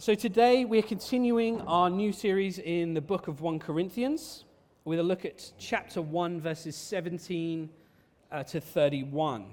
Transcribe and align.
So 0.00 0.14
today 0.14 0.64
we're 0.64 0.80
continuing 0.80 1.60
our 1.60 1.90
new 1.90 2.10
series 2.10 2.58
in 2.58 2.94
the 2.94 3.02
book 3.02 3.28
of 3.28 3.42
1 3.42 3.58
Corinthians 3.58 4.46
with 4.86 4.98
a 4.98 5.02
look 5.02 5.26
at 5.26 5.52
chapter 5.58 6.00
1, 6.00 6.40
verses 6.40 6.74
17 6.74 7.68
uh, 8.32 8.42
to 8.44 8.62
31. 8.62 9.44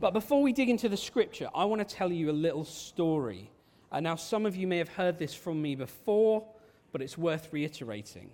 But 0.00 0.12
before 0.12 0.42
we 0.42 0.52
dig 0.52 0.68
into 0.68 0.88
the 0.88 0.96
scripture, 0.96 1.48
I 1.54 1.66
want 1.66 1.88
to 1.88 1.94
tell 1.94 2.10
you 2.10 2.30
a 2.30 2.32
little 2.32 2.64
story. 2.64 3.48
Uh, 3.92 4.00
now, 4.00 4.16
some 4.16 4.44
of 4.44 4.56
you 4.56 4.66
may 4.66 4.78
have 4.78 4.88
heard 4.88 5.20
this 5.20 5.32
from 5.32 5.62
me 5.62 5.76
before, 5.76 6.44
but 6.90 7.00
it's 7.00 7.16
worth 7.16 7.52
reiterating. 7.52 8.30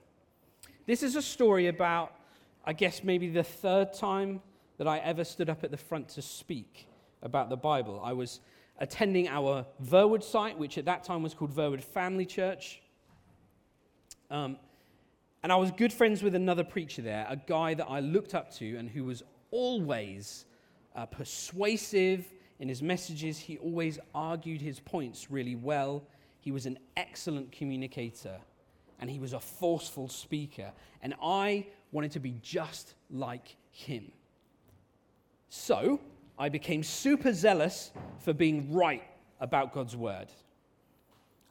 This 0.86 1.02
is 1.02 1.16
a 1.16 1.22
story 1.22 1.66
about, 1.66 2.14
I 2.64 2.72
guess, 2.72 3.04
maybe 3.04 3.28
the 3.28 3.44
third 3.44 3.92
time 3.92 4.40
that 4.78 4.88
I 4.88 5.00
ever 5.00 5.22
stood 5.22 5.50
up 5.50 5.64
at 5.64 5.70
the 5.70 5.76
front 5.76 6.08
to 6.08 6.22
speak 6.22 6.88
about 7.20 7.50
the 7.50 7.58
Bible. 7.58 8.00
I 8.02 8.14
was 8.14 8.40
attending 8.82 9.28
our 9.28 9.64
Verwood 9.82 10.24
site, 10.24 10.58
which 10.58 10.76
at 10.76 10.84
that 10.86 11.04
time 11.04 11.22
was 11.22 11.34
called 11.34 11.54
Verwood 11.54 11.82
Family 11.82 12.26
Church. 12.26 12.82
Um, 14.28 14.56
and 15.44 15.52
I 15.52 15.56
was 15.56 15.70
good 15.70 15.92
friends 15.92 16.20
with 16.20 16.34
another 16.34 16.64
preacher 16.64 17.00
there, 17.00 17.24
a 17.28 17.36
guy 17.36 17.74
that 17.74 17.86
I 17.88 18.00
looked 18.00 18.34
up 18.34 18.52
to 18.56 18.76
and 18.76 18.90
who 18.90 19.04
was 19.04 19.22
always 19.52 20.46
uh, 20.96 21.06
persuasive 21.06 22.26
in 22.58 22.68
his 22.68 22.82
messages. 22.82 23.38
He 23.38 23.56
always 23.58 24.00
argued 24.16 24.60
his 24.60 24.80
points 24.80 25.30
really 25.30 25.54
well. 25.54 26.02
He 26.40 26.50
was 26.50 26.66
an 26.66 26.76
excellent 26.96 27.52
communicator 27.52 28.36
and 28.98 29.08
he 29.08 29.20
was 29.20 29.32
a 29.32 29.40
forceful 29.40 30.08
speaker. 30.08 30.72
And 31.02 31.14
I 31.22 31.66
wanted 31.92 32.10
to 32.12 32.20
be 32.20 32.34
just 32.42 32.94
like 33.10 33.54
him. 33.70 34.10
So, 35.50 36.00
I 36.38 36.48
became 36.48 36.82
super 36.82 37.32
zealous 37.32 37.92
for 38.18 38.32
being 38.32 38.72
right 38.72 39.02
about 39.40 39.72
God's 39.72 39.96
word. 39.96 40.28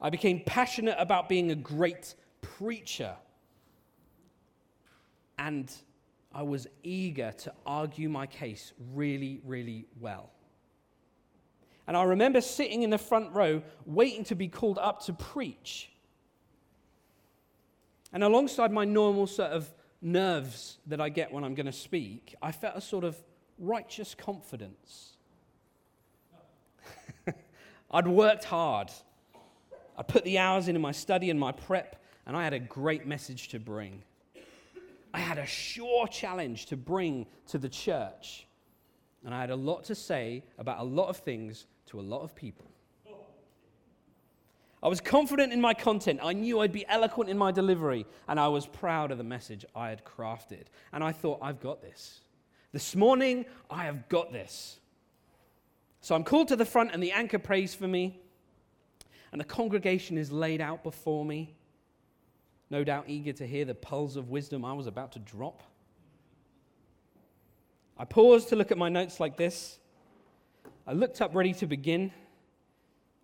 I 0.02 0.10
became 0.10 0.42
passionate 0.46 0.96
about 0.98 1.30
being 1.30 1.52
a 1.52 1.56
great 1.56 2.16
preacher. 2.42 3.16
And 5.38 5.72
I 6.34 6.44
was 6.44 6.68
eager 6.84 7.32
to 7.40 7.54
argue 7.66 8.10
my 8.10 8.26
case 8.26 8.74
really, 8.94 9.42
really 9.46 9.86
well. 10.00 10.32
And 11.88 11.98
I 11.98 12.04
remember 12.04 12.42
sitting 12.42 12.84
in 12.84 12.90
the 12.90 12.98
front 12.98 13.34
row 13.34 13.62
waiting 13.86 14.24
to 14.26 14.36
be 14.36 14.48
called 14.48 14.80
up 14.80 15.04
to 15.06 15.14
preach. 15.14 15.92
And 18.14 18.24
alongside 18.24 18.72
my 18.72 18.86
normal 18.86 19.28
sort 19.28 19.52
of 19.52 19.72
nerves 20.02 20.78
that 20.88 21.00
I 21.00 21.10
get 21.10 21.32
when 21.32 21.44
I'm 21.44 21.54
going 21.54 21.66
to 21.66 21.72
speak, 21.72 22.36
I 22.42 22.52
felt 22.52 22.76
a 22.76 22.82
sort 22.82 23.04
of 23.04 23.18
righteous 23.60 24.16
confidence. 24.16 25.18
I'd 27.92 28.08
worked 28.08 28.46
hard. 28.46 28.92
I 29.98 30.04
put 30.04 30.24
the 30.24 30.38
hours 30.40 30.68
into 30.68 30.80
my 30.80 30.92
study 30.92 31.30
and 31.30 31.40
my 31.40 31.52
prep, 31.52 32.02
and 32.26 32.36
I 32.36 32.44
had 32.44 32.54
a 32.54 32.60
great 32.60 33.06
message 33.06 33.50
to 33.50 33.60
bring. 33.60 34.04
I 35.14 35.20
had 35.20 35.38
a 35.38 35.46
sure 35.46 36.08
challenge 36.08 36.68
to 36.68 36.78
bring 36.78 37.26
to 37.48 37.58
the 37.58 37.70
church. 37.70 38.48
And 39.24 39.34
I 39.34 39.42
had 39.42 39.52
a 39.52 39.56
lot 39.56 39.84
to 39.86 39.96
say 39.96 40.44
about 40.58 40.80
a 40.80 40.84
lot 40.84 41.10
of 41.10 41.18
things 41.18 41.68
to 41.88 42.00
a 42.00 42.02
lot 42.02 42.22
of 42.22 42.36
people. 42.36 42.66
I 44.84 44.88
was 44.88 45.00
confident 45.00 45.54
in 45.54 45.62
my 45.62 45.76
content. 45.76 46.22
I 46.24 46.34
knew 46.34 46.60
I'd 46.60 46.72
be 46.72 46.88
eloquent 46.88 47.30
in 47.30 47.38
my 47.38 47.52
delivery. 47.52 48.08
And 48.28 48.40
I 48.40 48.48
was 48.48 48.66
proud 48.66 49.12
of 49.12 49.20
the 49.20 49.24
message 49.24 49.64
I 49.76 49.90
had 49.90 50.04
crafted. 50.04 50.64
And 50.92 51.04
I 51.04 51.12
thought, 51.12 51.40
I've 51.42 51.60
got 51.60 51.82
this. 51.82 52.22
This 52.72 52.96
morning, 52.96 53.46
I 53.70 53.86
have 53.86 54.08
got 54.08 54.32
this. 54.32 54.80
So 56.00 56.16
I'm 56.16 56.24
called 56.24 56.48
to 56.50 56.56
the 56.56 56.66
front, 56.66 56.92
and 56.94 57.04
the 57.04 57.12
anchor 57.12 57.40
prays 57.40 57.76
for 57.76 57.88
me, 57.88 58.20
and 59.32 59.40
the 59.40 59.46
congregation 59.46 60.18
is 60.18 60.32
laid 60.32 60.62
out 60.62 60.84
before 60.84 61.26
me, 61.26 61.54
no 62.70 62.84
doubt 62.84 63.06
eager 63.08 63.34
to 63.34 63.46
hear 63.46 63.66
the 63.66 63.76
pulse 63.76 64.16
of 64.16 64.30
wisdom 64.30 64.64
I 64.64 64.74
was 64.74 64.88
about 64.88 65.12
to 65.14 65.20
drop. 65.20 65.64
I 67.98 68.06
paused 68.06 68.50
to 68.50 68.56
look 68.56 68.72
at 68.72 68.78
my 68.78 68.90
notes 68.90 69.20
like 69.20 69.38
this. 69.38 69.78
I 70.88 70.94
looked 70.94 71.22
up 71.22 71.36
ready 71.36 71.54
to 71.56 71.68
begin. 71.68 72.12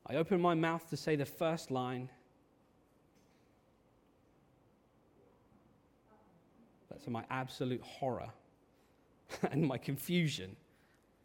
I 0.06 0.16
opened 0.16 0.42
my 0.42 0.54
mouth 0.54 0.88
to 0.90 0.98
say 0.98 1.16
the 1.16 1.26
first 1.26 1.72
line. 1.72 2.10
But 6.90 7.04
to 7.06 7.10
my 7.10 7.24
absolute 7.30 7.82
horror, 7.82 8.30
and 9.52 9.66
my 9.66 9.78
confusion, 9.78 10.56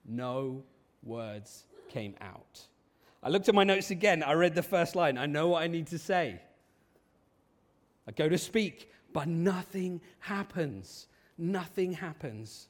no 0.05 0.63
words 1.03 1.65
came 1.89 2.15
out. 2.21 2.61
I 3.23 3.29
looked 3.29 3.49
at 3.49 3.55
my 3.55 3.65
notes 3.65 3.91
again. 3.91 4.23
I 4.23 4.33
read 4.33 4.55
the 4.55 4.63
first 4.63 4.97
line. 4.97 5.17
I 5.17 5.27
know 5.27 5.49
what 5.49 5.63
I 5.63 5.69
need 5.69 5.87
to 5.89 5.99
say. 5.99 6.41
I 8.07 8.11
go 8.11 8.29
to 8.29 8.39
speak, 8.39 8.91
but 9.13 9.29
nothing 9.29 10.01
happens. 10.19 11.07
Nothing 11.39 11.93
happens. 11.93 12.69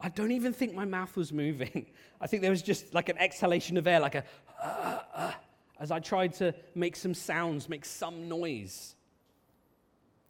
I 0.00 0.10
don't 0.10 0.32
even 0.32 0.52
think 0.52 0.74
my 0.74 0.84
mouth 0.84 1.16
was 1.16 1.32
moving. 1.32 1.86
I 2.20 2.26
think 2.26 2.42
there 2.42 2.50
was 2.50 2.62
just 2.62 2.92
like 2.92 3.08
an 3.08 3.16
exhalation 3.18 3.78
of 3.78 3.86
air, 3.86 4.00
like 4.00 4.16
a 4.16 4.24
uh, 4.62 4.98
uh, 5.14 5.32
as 5.78 5.90
I 5.90 6.00
tried 6.00 6.34
to 6.34 6.54
make 6.74 6.96
some 6.96 7.14
sounds, 7.14 7.68
make 7.68 7.84
some 7.84 8.28
noise. 8.28 8.95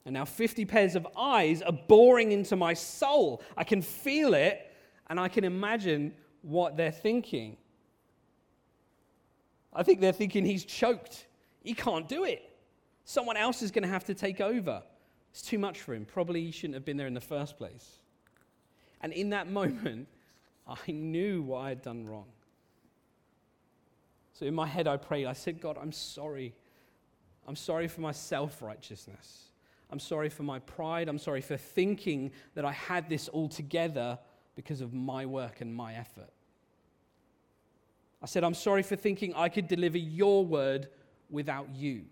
And 0.07 0.15
now 0.15 0.25
50 0.25 0.65
pairs 0.67 0.95
of 0.95 1.07
eyes 1.17 1.63
are 1.63 1.73
boring 1.73 2.31
into 2.31 2.55
my 2.55 2.75
soul. 2.75 3.43
I 3.57 3.65
can 3.65 3.83
feel 3.83 4.35
it 4.35 4.73
and 5.09 5.19
I 5.19 5.27
can 5.27 5.43
imagine 5.43 6.15
what 6.43 6.77
they're 6.77 6.93
thinking. 6.93 7.57
I 9.73 9.83
think 9.83 10.01
they're 10.01 10.13
thinking 10.13 10.47
he's 10.47 10.65
choked. 10.65 11.27
He 11.61 11.75
can't 11.75 12.09
do 12.09 12.23
it. 12.23 12.57
Someone 13.05 13.37
else 13.37 13.63
is 13.63 13.73
going 13.73 13.83
to 13.83 13.89
have 13.89 14.05
to 14.05 14.15
take 14.15 14.41
over. 14.41 14.81
It's 15.33 15.43
too 15.43 15.59
much 15.59 15.81
for 15.81 15.93
him. 15.93 16.05
Probably 16.05 16.45
he 16.45 16.53
shouldn't 16.53 16.75
have 16.75 16.85
been 16.85 16.97
there 16.97 17.09
in 17.09 17.15
the 17.15 17.21
first 17.21 17.59
place. 17.59 17.99
And 19.01 19.13
in 19.13 19.31
that 19.31 19.51
moment, 19.51 20.07
I 20.69 20.93
knew 20.93 21.43
what 21.43 21.59
I 21.59 21.69
had 21.71 21.83
done 21.83 22.07
wrong. 22.07 22.27
So 24.35 24.47
in 24.47 24.55
my 24.55 24.69
head, 24.69 24.87
I 24.87 24.99
prayed. 24.99 25.27
I 25.27 25.33
said, 25.33 25.61
God, 25.61 25.77
I'm 25.81 25.93
sorry. 25.93 26.55
I'm 27.45 27.57
sorry 27.57 27.89
for 27.89 28.03
my 28.03 28.13
self 28.13 28.63
righteousness. 28.63 29.47
I'm 29.91 30.01
sorry 30.01 30.29
for 30.29 30.43
my 30.43 30.59
pride. 30.61 31.09
I'm 31.09 31.19
sorry 31.19 31.41
for 31.41 31.57
thinking 31.57 32.33
that 32.55 32.65
I 32.65 32.73
had 32.73 33.09
this 33.09 33.29
all 33.29 33.49
together 33.49 34.19
because 34.57 34.81
of 34.81 34.93
my 34.93 35.27
work 35.27 35.61
and 35.61 35.75
my 35.75 35.95
effort. 35.95 36.31
I 38.23 38.27
said, 38.27 38.43
I'm 38.43 38.55
sorry 38.55 38.83
for 38.83 38.97
thinking 38.97 39.35
I 39.35 39.49
could 39.49 39.69
deliver 39.69 39.99
your 39.99 40.45
word 40.45 40.89
without 41.31 41.69
you, 41.75 42.05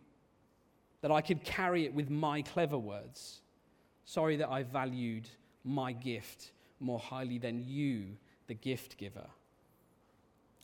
that 1.00 1.10
I 1.10 1.20
could 1.20 1.42
carry 1.42 1.84
it 1.84 1.94
with 1.94 2.10
my 2.10 2.42
clever 2.42 2.78
words. 2.78 3.40
Sorry 4.04 4.36
that 4.36 4.48
I 4.48 4.62
valued 4.62 5.28
my 5.64 5.92
gift 5.92 6.52
more 6.78 6.98
highly 6.98 7.38
than 7.38 7.64
you, 7.66 8.16
the 8.46 8.54
gift 8.54 8.98
giver. 8.98 9.26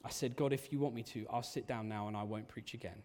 I 0.05 0.11
said, 0.11 0.37
God, 0.37 0.53
if 0.53 0.73
you 0.73 0.79
want 0.79 0.95
me 0.95 1.03
to, 1.05 1.27
I'll 1.31 1.43
sit 1.43 1.67
down 1.67 1.89
now 1.89 2.09
and 2.09 2.17
I 2.17 2.23
won't 2.23 2.49
preach 2.49 2.75
again. 2.75 3.03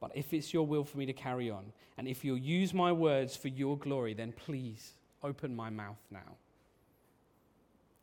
But 0.00 0.12
if 0.14 0.32
it's 0.32 0.52
your 0.52 0.66
will 0.66 0.84
for 0.84 0.96
me 0.96 1.06
to 1.06 1.12
carry 1.12 1.50
on, 1.50 1.72
and 1.98 2.08
if 2.08 2.24
you'll 2.24 2.38
use 2.38 2.72
my 2.72 2.90
words 2.90 3.36
for 3.36 3.48
your 3.48 3.76
glory, 3.76 4.14
then 4.14 4.32
please 4.32 4.94
open 5.22 5.54
my 5.54 5.68
mouth 5.68 6.00
now. 6.10 6.36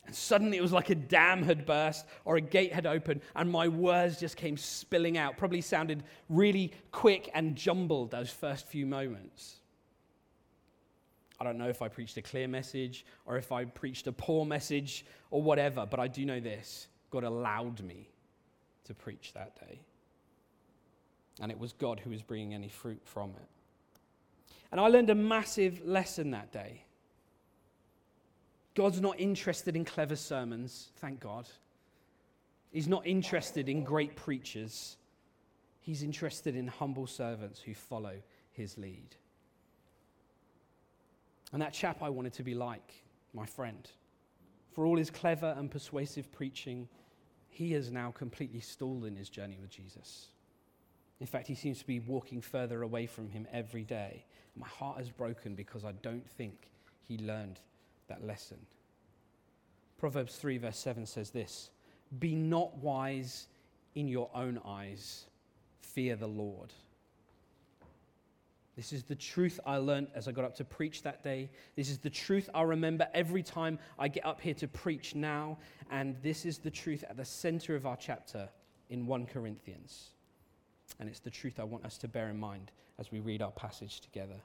And 0.06 0.14
suddenly 0.14 0.56
it 0.56 0.62
was 0.62 0.72
like 0.72 0.88
a 0.88 0.94
dam 0.94 1.42
had 1.42 1.66
burst 1.66 2.06
or 2.24 2.36
a 2.36 2.40
gate 2.40 2.72
had 2.72 2.86
opened, 2.86 3.20
and 3.34 3.50
my 3.50 3.66
words 3.66 4.18
just 4.18 4.36
came 4.36 4.56
spilling 4.56 5.18
out. 5.18 5.36
Probably 5.36 5.60
sounded 5.60 6.04
really 6.30 6.72
quick 6.92 7.30
and 7.34 7.56
jumbled 7.56 8.12
those 8.12 8.30
first 8.30 8.66
few 8.66 8.86
moments. 8.86 9.56
I 11.40 11.44
don't 11.44 11.58
know 11.58 11.68
if 11.68 11.82
I 11.82 11.88
preached 11.88 12.16
a 12.16 12.22
clear 12.22 12.48
message 12.48 13.04
or 13.26 13.36
if 13.36 13.52
I 13.52 13.64
preached 13.64 14.06
a 14.06 14.12
poor 14.12 14.44
message 14.44 15.04
or 15.30 15.42
whatever, 15.42 15.84
but 15.84 16.00
I 16.00 16.08
do 16.08 16.24
know 16.24 16.40
this 16.40 16.88
God 17.10 17.24
allowed 17.24 17.82
me 17.82 18.08
to 18.84 18.94
preach 18.94 19.32
that 19.34 19.58
day 19.60 19.80
and 21.40 21.50
it 21.50 21.58
was 21.58 21.72
God 21.72 22.00
who 22.00 22.10
was 22.10 22.22
bringing 22.22 22.54
any 22.54 22.68
fruit 22.68 23.00
from 23.04 23.30
it. 23.30 23.48
And 24.70 24.80
I 24.80 24.88
learned 24.88 25.10
a 25.10 25.14
massive 25.14 25.84
lesson 25.84 26.30
that 26.32 26.52
day. 26.52 26.82
God's 28.74 29.00
not 29.00 29.18
interested 29.18 29.74
in 29.74 29.84
clever 29.84 30.16
sermons, 30.16 30.88
thank 30.96 31.20
God. 31.20 31.48
He's 32.70 32.86
not 32.86 33.06
interested 33.06 33.68
in 33.68 33.82
great 33.82 34.14
preachers. 34.14 34.96
He's 35.80 36.02
interested 36.02 36.54
in 36.54 36.66
humble 36.66 37.06
servants 37.06 37.60
who 37.60 37.74
follow 37.74 38.14
his 38.52 38.76
lead. 38.76 39.16
And 41.52 41.62
that 41.62 41.72
chap 41.72 42.02
I 42.02 42.10
wanted 42.10 42.34
to 42.34 42.42
be 42.42 42.54
like, 42.54 42.92
my 43.32 43.46
friend. 43.46 43.88
For 44.74 44.84
all 44.84 44.98
his 44.98 45.10
clever 45.10 45.54
and 45.56 45.70
persuasive 45.70 46.30
preaching, 46.30 46.88
he 47.48 47.72
has 47.72 47.90
now 47.90 48.10
completely 48.10 48.60
stalled 48.60 49.06
in 49.06 49.16
his 49.16 49.30
journey 49.30 49.56
with 49.60 49.70
Jesus. 49.70 50.28
In 51.20 51.26
fact, 51.26 51.48
he 51.48 51.54
seems 51.54 51.78
to 51.80 51.86
be 51.86 52.00
walking 52.00 52.40
further 52.40 52.82
away 52.82 53.06
from 53.06 53.28
him 53.28 53.46
every 53.52 53.84
day. 53.84 54.24
My 54.56 54.68
heart 54.68 55.00
is 55.00 55.10
broken 55.10 55.54
because 55.54 55.84
I 55.84 55.92
don't 56.02 56.28
think 56.28 56.70
he 57.06 57.18
learned 57.18 57.60
that 58.08 58.24
lesson. 58.24 58.58
Proverbs 59.98 60.36
3, 60.36 60.58
verse 60.58 60.78
7 60.78 61.06
says 61.06 61.30
this 61.30 61.70
Be 62.18 62.34
not 62.34 62.76
wise 62.78 63.48
in 63.94 64.06
your 64.06 64.30
own 64.34 64.60
eyes, 64.64 65.26
fear 65.80 66.14
the 66.14 66.28
Lord. 66.28 66.72
This 68.76 68.92
is 68.92 69.02
the 69.02 69.16
truth 69.16 69.58
I 69.66 69.78
learned 69.78 70.06
as 70.14 70.28
I 70.28 70.32
got 70.32 70.44
up 70.44 70.54
to 70.58 70.64
preach 70.64 71.02
that 71.02 71.24
day. 71.24 71.50
This 71.74 71.90
is 71.90 71.98
the 71.98 72.10
truth 72.10 72.48
I 72.54 72.62
remember 72.62 73.08
every 73.12 73.42
time 73.42 73.76
I 73.98 74.06
get 74.06 74.24
up 74.24 74.40
here 74.40 74.54
to 74.54 74.68
preach 74.68 75.16
now. 75.16 75.58
And 75.90 76.14
this 76.22 76.46
is 76.46 76.58
the 76.58 76.70
truth 76.70 77.02
at 77.10 77.16
the 77.16 77.24
center 77.24 77.74
of 77.74 77.86
our 77.86 77.96
chapter 77.96 78.48
in 78.88 79.04
1 79.04 79.26
Corinthians. 79.26 80.10
And 81.00 81.08
it's 81.08 81.20
the 81.20 81.30
truth 81.30 81.60
I 81.60 81.64
want 81.64 81.84
us 81.84 81.98
to 81.98 82.08
bear 82.08 82.28
in 82.28 82.38
mind 82.38 82.72
as 82.98 83.12
we 83.12 83.20
read 83.20 83.42
our 83.42 83.52
passage 83.52 84.00
together. 84.00 84.40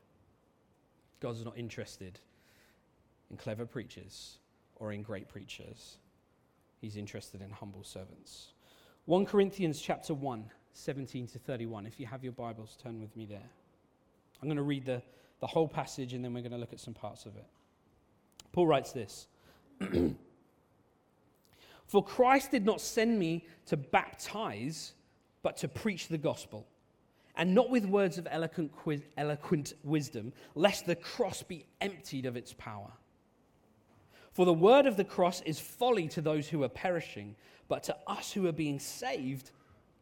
God's 1.19 1.43
not 1.43 1.57
interested 1.57 2.19
in 3.31 3.37
clever 3.37 3.65
preachers 3.65 4.37
or 4.75 4.91
in 4.91 5.01
great 5.01 5.29
preachers, 5.29 5.97
He's 6.81 6.97
interested 6.97 7.41
in 7.41 7.49
humble 7.49 7.83
servants. 7.83 8.47
1 9.05 9.25
Corinthians 9.25 9.79
chapter 9.79 10.13
1, 10.13 10.43
17 10.73 11.27
to 11.27 11.39
31. 11.39 11.85
If 11.85 11.97
you 11.97 12.05
have 12.05 12.23
your 12.23 12.33
Bibles, 12.33 12.77
turn 12.81 12.99
with 12.99 13.15
me 13.15 13.25
there. 13.25 13.49
I'm 14.41 14.49
going 14.49 14.57
to 14.57 14.63
read 14.63 14.85
the, 14.85 15.01
the 15.39 15.47
whole 15.47 15.67
passage 15.67 16.13
and 16.13 16.23
then 16.23 16.33
we're 16.33 16.41
going 16.41 16.51
to 16.51 16.57
look 16.57 16.73
at 16.73 16.81
some 16.81 16.93
parts 16.93 17.25
of 17.25 17.37
it. 17.37 17.45
Paul 18.51 18.67
writes 18.67 18.91
this 18.91 19.27
For 21.87 22.03
Christ 22.03 22.51
did 22.51 22.65
not 22.65 22.81
send 22.81 23.17
me 23.17 23.45
to 23.67 23.77
baptize, 23.77 24.93
but 25.43 25.57
to 25.57 25.67
preach 25.67 26.07
the 26.07 26.17
gospel, 26.17 26.65
and 27.35 27.53
not 27.53 27.69
with 27.69 27.85
words 27.85 28.17
of 28.17 28.27
eloquent, 28.31 28.71
eloquent 29.17 29.73
wisdom, 29.83 30.33
lest 30.55 30.85
the 30.85 30.95
cross 30.95 31.43
be 31.43 31.65
emptied 31.81 32.25
of 32.25 32.35
its 32.35 32.53
power. 32.53 32.91
For 34.31 34.45
the 34.45 34.53
word 34.53 34.87
of 34.87 34.97
the 34.97 35.03
cross 35.03 35.41
is 35.41 35.59
folly 35.59 36.07
to 36.09 36.21
those 36.21 36.47
who 36.47 36.63
are 36.63 36.69
perishing, 36.69 37.35
but 37.67 37.83
to 37.83 37.95
us 38.07 38.31
who 38.31 38.47
are 38.47 38.51
being 38.53 38.79
saved, 38.79 39.51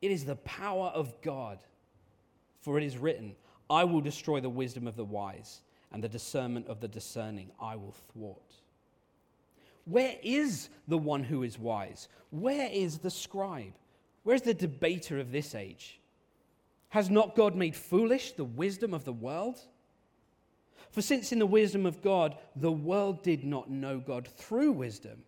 it 0.02 0.12
is 0.12 0.24
the 0.24 0.38
power 0.38 0.88
of 0.88 1.22
God. 1.22 1.60
For 2.62 2.78
it 2.78 2.84
is 2.84 2.98
written, 2.98 3.36
I 3.70 3.84
will 3.84 4.02
destroy 4.02 4.40
the 4.40 4.50
wisdom 4.50 4.88
of 4.88 4.96
the 4.96 5.04
wise, 5.04 5.62
and 5.92 6.04
the 6.04 6.10
discernment 6.10 6.68
of 6.68 6.80
the 6.80 6.88
discerning 6.88 7.52
I 7.60 7.76
will 7.76 7.96
thwart. 8.14 8.54
Where 9.86 10.16
is 10.22 10.70
the 10.88 10.98
one 10.98 11.24
who 11.24 11.44
is 11.44 11.58
wise? 11.58 12.08
Where 12.30 12.70
is 12.72 13.00
the 13.00 13.10
scribe? 13.10 13.74
Where's 14.24 14.42
the 14.42 14.54
debater 14.54 15.20
of 15.20 15.32
this 15.32 15.56
age? 15.56 16.00
Has 16.90 17.10
not 17.10 17.36
God 17.36 17.56
made 17.56 17.76
foolish 17.76 18.34
the 18.34 18.44
wisdom 18.44 18.94
of 18.94 19.06
the 19.06 19.14
world? 19.14 19.60
For 20.92 21.02
since 21.02 21.32
in 21.32 21.40
the 21.40 21.46
wisdom 21.46 21.86
of 21.86 22.02
God, 22.02 22.38
the 22.56 22.72
world 22.72 23.24
did 23.24 23.44
not 23.44 23.70
know 23.70 24.00
God 24.00 24.28
through 24.28 24.74
wisdom, 24.74 25.24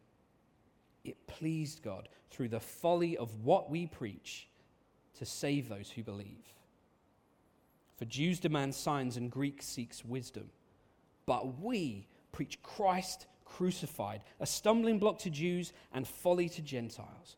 it 1.05 1.27
pleased 1.27 1.81
God 1.81 2.09
through 2.29 2.49
the 2.49 2.59
folly 2.59 3.17
of 3.17 3.43
what 3.43 3.69
we 3.69 3.87
preach 3.87 4.47
to 5.17 5.25
save 5.25 5.69
those 5.69 5.89
who 5.89 6.03
believe. 6.03 6.45
For 7.97 8.05
Jews 8.05 8.39
demand 8.39 8.75
signs 8.75 9.17
and 9.17 9.31
Greeks 9.31 9.65
seeks 9.65 10.03
wisdom. 10.03 10.49
But 11.25 11.59
we 11.61 12.07
preach 12.31 12.61
Christ 12.63 13.27
crucified, 13.45 14.21
a 14.39 14.45
stumbling 14.45 14.99
block 14.99 15.19
to 15.19 15.29
Jews 15.29 15.71
and 15.93 16.07
folly 16.07 16.49
to 16.49 16.61
Gentiles. 16.61 17.37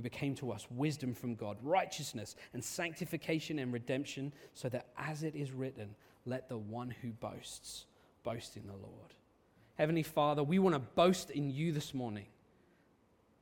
who 0.00 0.02
became 0.02 0.34
to 0.34 0.50
us 0.50 0.66
wisdom 0.70 1.12
from 1.12 1.34
God, 1.34 1.58
righteousness 1.62 2.34
and 2.54 2.64
sanctification 2.64 3.58
and 3.58 3.70
redemption, 3.70 4.32
so 4.54 4.70
that 4.70 4.86
as 4.96 5.22
it 5.22 5.34
is 5.34 5.52
written, 5.52 5.94
let 6.24 6.48
the 6.48 6.56
one 6.56 6.90
who 7.02 7.10
boasts 7.10 7.84
boast 8.24 8.56
in 8.56 8.66
the 8.66 8.72
Lord. 8.72 9.14
Heavenly 9.76 10.02
Father, 10.02 10.42
we 10.42 10.58
want 10.58 10.74
to 10.74 10.78
boast 10.78 11.30
in 11.30 11.50
you 11.50 11.72
this 11.72 11.92
morning. 11.92 12.26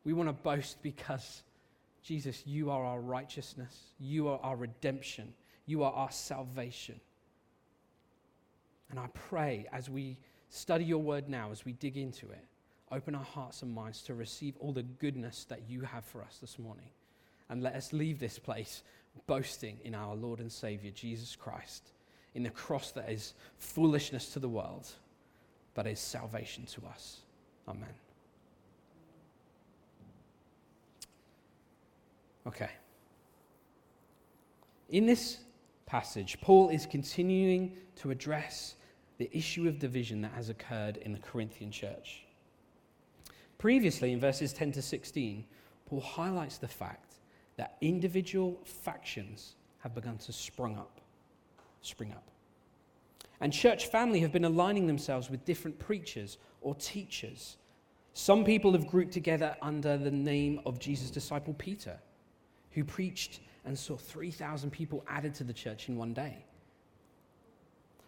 We 0.02 0.12
want 0.12 0.28
to 0.28 0.32
boast 0.32 0.82
because, 0.82 1.44
Jesus, 2.02 2.42
you 2.44 2.70
are 2.70 2.84
our 2.84 3.00
righteousness, 3.00 3.76
you 4.00 4.26
are 4.26 4.40
our 4.42 4.56
redemption, 4.56 5.34
you 5.66 5.84
are 5.84 5.92
our 5.92 6.10
salvation. 6.10 7.00
And 8.90 8.98
I 8.98 9.06
pray 9.14 9.66
as 9.72 9.88
we 9.88 10.18
study 10.48 10.84
your 10.84 11.02
word 11.02 11.28
now, 11.28 11.52
as 11.52 11.64
we 11.64 11.72
dig 11.72 11.96
into 11.96 12.28
it, 12.30 12.44
open 12.92 13.14
our 13.14 13.24
hearts 13.24 13.62
and 13.62 13.74
minds 13.74 14.02
to 14.02 14.14
receive 14.14 14.54
all 14.58 14.72
the 14.72 14.82
goodness 14.82 15.44
that 15.48 15.62
you 15.68 15.82
have 15.82 16.04
for 16.04 16.22
us 16.22 16.38
this 16.40 16.58
morning. 16.58 16.88
And 17.50 17.62
let 17.62 17.74
us 17.74 17.92
leave 17.92 18.18
this 18.18 18.38
place 18.38 18.82
boasting 19.26 19.78
in 19.84 19.94
our 19.94 20.14
Lord 20.14 20.40
and 20.40 20.50
Savior, 20.50 20.90
Jesus 20.90 21.34
Christ, 21.34 21.90
in 22.34 22.42
the 22.42 22.50
cross 22.50 22.90
that 22.92 23.10
is 23.10 23.34
foolishness 23.58 24.32
to 24.32 24.38
the 24.38 24.48
world, 24.48 24.88
but 25.74 25.86
is 25.86 26.00
salvation 26.00 26.66
to 26.66 26.82
us. 26.86 27.20
Amen. 27.66 27.88
Okay. 32.46 32.70
In 34.90 35.04
this 35.04 35.38
passage, 35.84 36.38
Paul 36.40 36.70
is 36.70 36.86
continuing 36.86 37.76
to 37.96 38.10
address 38.10 38.74
the 39.18 39.28
issue 39.36 39.68
of 39.68 39.78
division 39.78 40.22
that 40.22 40.32
has 40.32 40.48
occurred 40.48 40.96
in 40.98 41.12
the 41.12 41.18
Corinthian 41.18 41.70
church. 41.70 42.24
Previously, 43.58 44.12
in 44.12 44.20
verses 44.20 44.52
10 44.52 44.72
to 44.72 44.82
16, 44.82 45.44
Paul 45.86 46.00
highlights 46.00 46.58
the 46.58 46.68
fact 46.68 47.14
that 47.56 47.76
individual 47.80 48.58
factions 48.64 49.56
have 49.80 49.94
begun 49.94 50.16
to 50.18 50.32
sprung 50.32 50.76
up, 50.76 51.00
spring 51.82 52.12
up. 52.12 52.28
And 53.40 53.52
church 53.52 53.86
family 53.86 54.20
have 54.20 54.32
been 54.32 54.44
aligning 54.44 54.86
themselves 54.86 55.28
with 55.28 55.44
different 55.44 55.78
preachers 55.78 56.38
or 56.60 56.74
teachers. 56.76 57.56
Some 58.12 58.44
people 58.44 58.72
have 58.72 58.86
grouped 58.86 59.12
together 59.12 59.56
under 59.60 59.96
the 59.96 60.10
name 60.10 60.60
of 60.64 60.78
Jesus' 60.78 61.10
disciple 61.10 61.54
Peter, 61.54 61.98
who 62.72 62.84
preached 62.84 63.40
and 63.64 63.78
saw 63.78 63.96
3,000 63.96 64.70
people 64.70 65.04
added 65.08 65.34
to 65.34 65.44
the 65.44 65.52
church 65.52 65.88
in 65.88 65.96
one 65.96 66.12
day. 66.12 66.44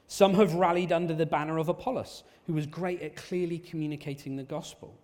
Some 0.07 0.35
have 0.35 0.54
rallied 0.54 0.90
under 0.90 1.14
the 1.14 1.26
banner 1.26 1.59
of 1.59 1.69
Apollos, 1.69 2.25
who 2.47 2.52
was 2.52 2.66
great 2.66 3.02
at 3.02 3.14
clearly 3.14 3.59
communicating 3.59 4.37
the 4.37 4.42
gospel. 4.42 4.97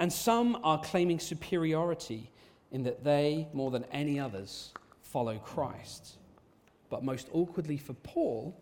And 0.00 0.12
some 0.12 0.58
are 0.64 0.80
claiming 0.80 1.20
superiority 1.20 2.32
in 2.72 2.82
that 2.82 3.04
they, 3.04 3.46
more 3.52 3.70
than 3.70 3.84
any 3.92 4.18
others, 4.18 4.72
follow 5.02 5.38
Christ. 5.38 6.16
But 6.88 7.04
most 7.04 7.28
awkwardly 7.32 7.76
for 7.76 7.92
Paul, 7.92 8.60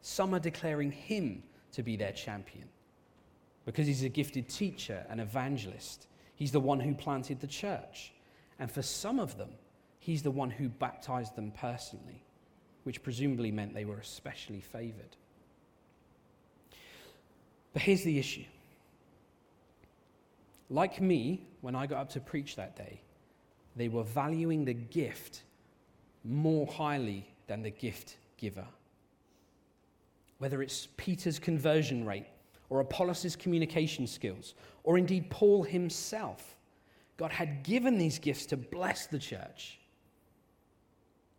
some 0.00 0.34
are 0.34 0.40
declaring 0.40 0.90
him 0.90 1.42
to 1.72 1.82
be 1.82 1.96
their 1.96 2.12
champion 2.12 2.68
because 3.66 3.86
he's 3.86 4.04
a 4.04 4.08
gifted 4.08 4.48
teacher 4.48 5.04
and 5.10 5.20
evangelist. 5.20 6.06
He's 6.36 6.52
the 6.52 6.60
one 6.60 6.80
who 6.80 6.94
planted 6.94 7.40
the 7.40 7.46
church. 7.46 8.14
And 8.58 8.70
for 8.70 8.80
some 8.80 9.20
of 9.20 9.36
them, 9.36 9.50
he's 9.98 10.22
the 10.22 10.30
one 10.30 10.48
who 10.48 10.70
baptized 10.70 11.36
them 11.36 11.50
personally 11.50 12.22
which 12.86 13.02
presumably 13.02 13.50
meant 13.50 13.74
they 13.74 13.84
were 13.84 13.98
especially 13.98 14.60
favored. 14.60 15.16
But 17.72 17.82
here's 17.82 18.04
the 18.04 18.16
issue. 18.16 18.44
Like 20.68 21.00
me, 21.00 21.46
when 21.60 21.74
I 21.74 21.86
got 21.86 21.98
up 21.98 22.10
to 22.10 22.20
preach 22.20 22.56
that 22.56 22.76
day, 22.76 23.00
they 23.76 23.88
were 23.88 24.02
valuing 24.02 24.64
the 24.64 24.74
gift 24.74 25.42
more 26.24 26.66
highly 26.66 27.28
than 27.46 27.62
the 27.62 27.70
gift 27.70 28.16
giver. 28.36 28.66
Whether 30.38 30.62
it's 30.62 30.88
Peter's 30.96 31.38
conversion 31.38 32.04
rate, 32.04 32.26
or 32.68 32.80
Apollos' 32.80 33.36
communication 33.36 34.06
skills, 34.06 34.54
or 34.82 34.98
indeed 34.98 35.30
Paul 35.30 35.62
himself, 35.62 36.56
God 37.16 37.30
had 37.30 37.62
given 37.62 37.96
these 37.96 38.18
gifts 38.18 38.46
to 38.46 38.56
bless 38.56 39.06
the 39.06 39.18
church. 39.18 39.78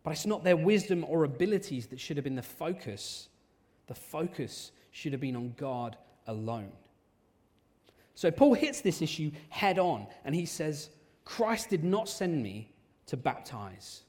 But 0.02 0.12
it's 0.12 0.26
not 0.26 0.42
their 0.42 0.56
wisdom 0.56 1.04
or 1.06 1.24
abilities 1.24 1.86
that 1.88 2.00
should 2.00 2.16
have 2.16 2.24
been 2.24 2.34
the 2.34 2.42
focus 2.42 3.28
The 3.88 3.94
focus 3.94 4.70
should 4.92 5.12
have 5.12 5.20
been 5.20 5.34
on 5.34 5.54
God 5.56 5.96
alone. 6.26 6.72
So 8.18 8.32
Paul 8.32 8.54
hits 8.54 8.80
this 8.80 9.00
issue 9.00 9.30
head 9.48 9.78
on 9.78 10.08
and 10.24 10.34
he 10.34 10.44
says, 10.44 10.90
Christ 11.24 11.70
did 11.70 11.84
not 11.84 12.08
send 12.08 12.42
me 12.42 12.72
to 13.06 13.16
baptize, 13.16 14.02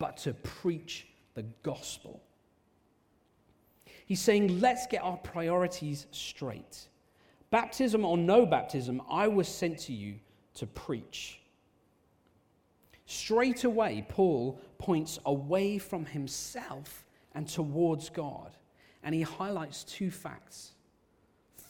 but 0.00 0.16
to 0.16 0.34
preach 0.34 1.06
the 1.34 1.44
gospel. 1.62 2.20
He's 4.04 4.20
saying, 4.20 4.60
let's 4.60 4.88
get 4.88 5.04
our 5.04 5.18
priorities 5.18 6.08
straight. 6.10 6.88
Baptism 7.50 8.04
or 8.04 8.18
no 8.18 8.46
baptism, 8.46 9.00
I 9.08 9.28
was 9.28 9.46
sent 9.46 9.78
to 9.82 9.92
you 9.92 10.16
to 10.54 10.66
preach. 10.66 11.40
Straight 13.04 13.62
away, 13.62 14.04
Paul 14.08 14.60
points 14.78 15.20
away 15.24 15.78
from 15.78 16.04
himself 16.04 17.06
and 17.32 17.46
towards 17.46 18.10
God. 18.10 18.56
And 19.04 19.14
he 19.14 19.22
highlights 19.22 19.84
two 19.84 20.10
facts. 20.10 20.72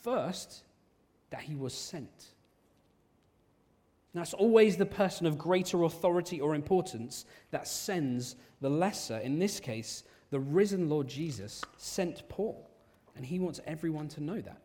First, 0.02 0.62
that 1.30 1.40
he 1.40 1.54
was 1.54 1.75
sent. 1.75 2.33
That's 4.14 4.33
always 4.33 4.78
the 4.78 4.87
person 4.87 5.26
of 5.26 5.37
greater 5.37 5.83
authority 5.83 6.40
or 6.40 6.54
importance 6.54 7.26
that 7.50 7.68
sends 7.68 8.37
the 8.62 8.71
lesser. 8.71 9.18
In 9.18 9.38
this 9.38 9.61
case, 9.61 10.04
the 10.30 10.40
risen 10.40 10.88
Lord 10.88 11.06
Jesus 11.06 11.62
sent 11.76 12.26
Paul, 12.30 12.71
and 13.14 13.26
he 13.26 13.38
wants 13.38 13.61
everyone 13.66 14.09
to 14.09 14.23
know 14.23 14.40
that. 14.40 14.62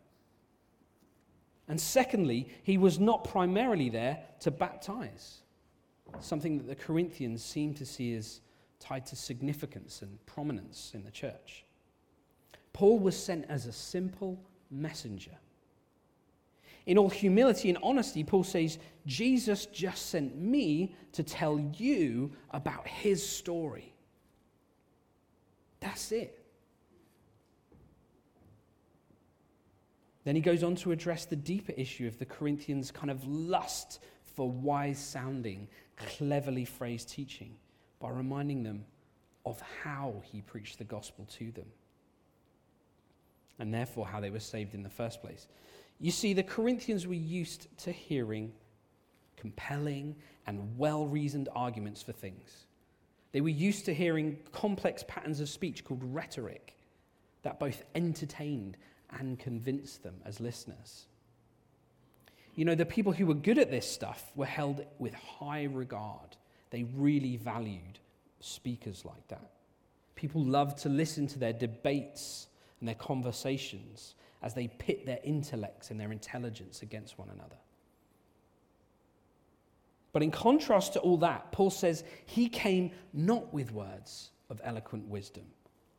And 1.68 1.78
secondly, 1.78 2.48
he 2.62 2.78
was 2.78 2.98
not 2.98 3.24
primarily 3.24 3.90
there 3.90 4.20
to 4.40 4.50
baptize, 4.50 5.42
something 6.20 6.56
that 6.56 6.66
the 6.66 6.74
Corinthians 6.74 7.44
seem 7.44 7.74
to 7.74 7.84
see 7.84 8.14
as 8.14 8.40
tied 8.80 9.04
to 9.06 9.16
significance 9.16 10.00
and 10.00 10.24
prominence 10.24 10.92
in 10.94 11.04
the 11.04 11.10
church. 11.10 11.64
Paul 12.72 12.98
was 12.98 13.22
sent 13.22 13.44
as 13.50 13.66
a 13.66 13.72
simple 13.72 14.42
messenger. 14.70 15.36
In 16.86 16.98
all 16.98 17.10
humility 17.10 17.68
and 17.68 17.78
honesty, 17.82 18.24
Paul 18.24 18.44
says, 18.44 18.78
Jesus 19.06 19.66
just 19.66 20.10
sent 20.10 20.36
me 20.36 20.94
to 21.12 21.22
tell 21.22 21.58
you 21.76 22.32
about 22.50 22.86
his 22.86 23.26
story. 23.26 23.94
That's 25.80 26.12
it. 26.12 26.38
Then 30.24 30.36
he 30.36 30.40
goes 30.40 30.62
on 30.62 30.76
to 30.76 30.92
address 30.92 31.24
the 31.24 31.36
deeper 31.36 31.72
issue 31.76 32.06
of 32.06 32.18
the 32.18 32.24
Corinthians' 32.24 32.90
kind 32.90 33.10
of 33.10 33.26
lust 33.26 34.00
for 34.36 34.50
wise 34.50 34.98
sounding, 34.98 35.68
cleverly 35.96 36.64
phrased 36.64 37.08
teaching 37.08 37.56
by 38.00 38.10
reminding 38.10 38.62
them 38.62 38.84
of 39.44 39.60
how 39.82 40.22
he 40.24 40.40
preached 40.40 40.78
the 40.78 40.84
gospel 40.84 41.26
to 41.38 41.50
them 41.50 41.66
and 43.58 43.72
therefore 43.72 44.06
how 44.06 44.20
they 44.20 44.30
were 44.30 44.40
saved 44.40 44.74
in 44.74 44.82
the 44.82 44.90
first 44.90 45.20
place. 45.20 45.46
You 46.02 46.10
see, 46.10 46.32
the 46.32 46.42
Corinthians 46.42 47.06
were 47.06 47.14
used 47.14 47.68
to 47.78 47.92
hearing 47.92 48.52
compelling 49.36 50.16
and 50.48 50.76
well 50.76 51.06
reasoned 51.06 51.48
arguments 51.54 52.02
for 52.02 52.10
things. 52.10 52.66
They 53.30 53.40
were 53.40 53.48
used 53.48 53.84
to 53.84 53.94
hearing 53.94 54.36
complex 54.50 55.04
patterns 55.06 55.38
of 55.38 55.48
speech 55.48 55.84
called 55.84 56.02
rhetoric 56.02 56.76
that 57.42 57.60
both 57.60 57.84
entertained 57.94 58.76
and 59.18 59.38
convinced 59.38 60.02
them 60.02 60.16
as 60.24 60.40
listeners. 60.40 61.06
You 62.56 62.64
know, 62.64 62.74
the 62.74 62.84
people 62.84 63.12
who 63.12 63.26
were 63.26 63.34
good 63.34 63.58
at 63.58 63.70
this 63.70 63.88
stuff 63.88 64.32
were 64.34 64.44
held 64.44 64.84
with 64.98 65.14
high 65.14 65.64
regard. 65.64 66.36
They 66.70 66.82
really 66.96 67.36
valued 67.36 68.00
speakers 68.40 69.04
like 69.04 69.28
that. 69.28 69.52
People 70.16 70.44
loved 70.44 70.78
to 70.78 70.88
listen 70.88 71.28
to 71.28 71.38
their 71.38 71.52
debates 71.52 72.48
and 72.80 72.88
their 72.88 72.96
conversations 72.96 74.16
as 74.42 74.54
they 74.54 74.66
pit 74.66 75.06
their 75.06 75.20
intellects 75.22 75.90
and 75.90 76.00
their 76.00 76.12
intelligence 76.12 76.82
against 76.82 77.18
one 77.18 77.28
another. 77.30 77.56
But 80.12 80.22
in 80.22 80.30
contrast 80.30 80.92
to 80.94 81.00
all 81.00 81.16
that, 81.18 81.52
Paul 81.52 81.70
says 81.70 82.04
he 82.26 82.48
came 82.48 82.90
not 83.12 83.52
with 83.54 83.72
words 83.72 84.30
of 84.50 84.60
eloquent 84.64 85.08
wisdom, 85.08 85.44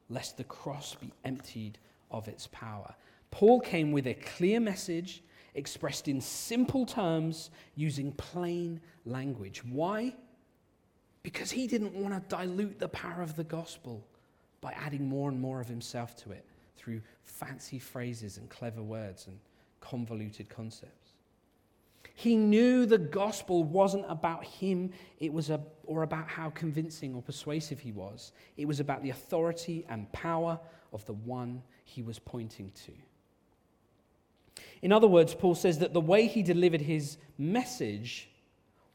lest 0.10 0.38
the 0.38 0.44
cross 0.44 0.96
be 0.96 1.12
emptied 1.26 1.80
of 2.12 2.28
its 2.28 2.48
power. 2.52 2.94
Paul 3.32 3.60
came 3.60 3.92
with 3.92 4.06
a 4.06 4.14
clear 4.14 4.60
message 4.60 5.24
expressed 5.56 6.08
in 6.08 6.22
simple 6.22 6.86
terms 6.86 7.50
using 7.76 8.12
plain 8.12 8.80
language. 9.06 9.64
Why? 9.64 10.16
Because 11.24 11.50
he 11.50 11.66
didn't 11.66 11.96
want 11.96 12.14
to 12.14 12.36
dilute 12.36 12.80
the 12.80 12.90
power 12.90 13.22
of 13.22 13.36
the 13.36 13.44
gospel 13.44 14.06
by 14.62 14.74
adding 14.74 15.08
more 15.08 15.30
and 15.30 15.40
more 15.40 15.60
of 15.60 15.68
himself 15.68 16.16
to 16.18 16.32
it 16.32 16.46
through 16.76 17.02
fancy 17.24 17.80
phrases 17.80 18.38
and 18.38 18.50
clever 18.50 18.82
words 18.82 19.28
and 19.28 19.38
convoluted 19.80 20.50
concepts. 20.50 21.14
He 22.16 22.36
knew 22.36 22.86
the 22.86 22.98
gospel 22.98 23.64
wasn't 23.64 24.06
about 24.08 24.44
him, 24.44 24.92
it 25.20 25.34
was 25.34 25.50
a, 25.50 25.60
or 25.86 26.04
about 26.04 26.28
how 26.28 26.50
convincing 26.52 27.16
or 27.16 27.22
persuasive 27.22 27.80
he 27.80 27.92
was. 27.92 28.32
It 28.56 28.68
was 28.68 28.80
about 28.80 29.02
the 29.02 29.10
authority 29.10 29.86
and 29.90 30.12
power 30.12 30.60
of 30.92 31.06
the 31.06 31.14
one 31.14 31.64
he 31.86 32.04
was 32.04 32.20
pointing 32.20 32.72
to. 32.86 32.92
In 34.82 34.92
other 34.92 35.08
words, 35.08 35.34
Paul 35.34 35.56
says 35.56 35.80
that 35.80 35.94
the 35.94 36.02
way 36.02 36.28
he 36.28 36.44
delivered 36.44 36.82
his 36.82 37.18
message 37.38 38.30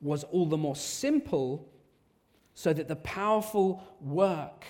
was 0.01 0.23
all 0.25 0.47
the 0.47 0.57
more 0.57 0.77
simple 0.77 1.69
so 2.55 2.73
that 2.73 2.89
the 2.89 2.97
powerful 2.97 3.83
work 4.01 4.65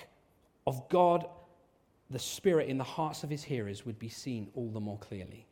of 0.65 0.87
God, 0.89 1.27
the 2.09 2.19
Spirit, 2.19 2.69
in 2.69 2.77
the 2.77 2.83
hearts 2.83 3.23
of 3.23 3.29
his 3.29 3.43
hearers 3.43 3.85
would 3.85 3.99
be 3.99 4.09
seen 4.09 4.49
all 4.55 4.69
the 4.69 4.79
more 4.79 4.97
clearly. 4.97 5.45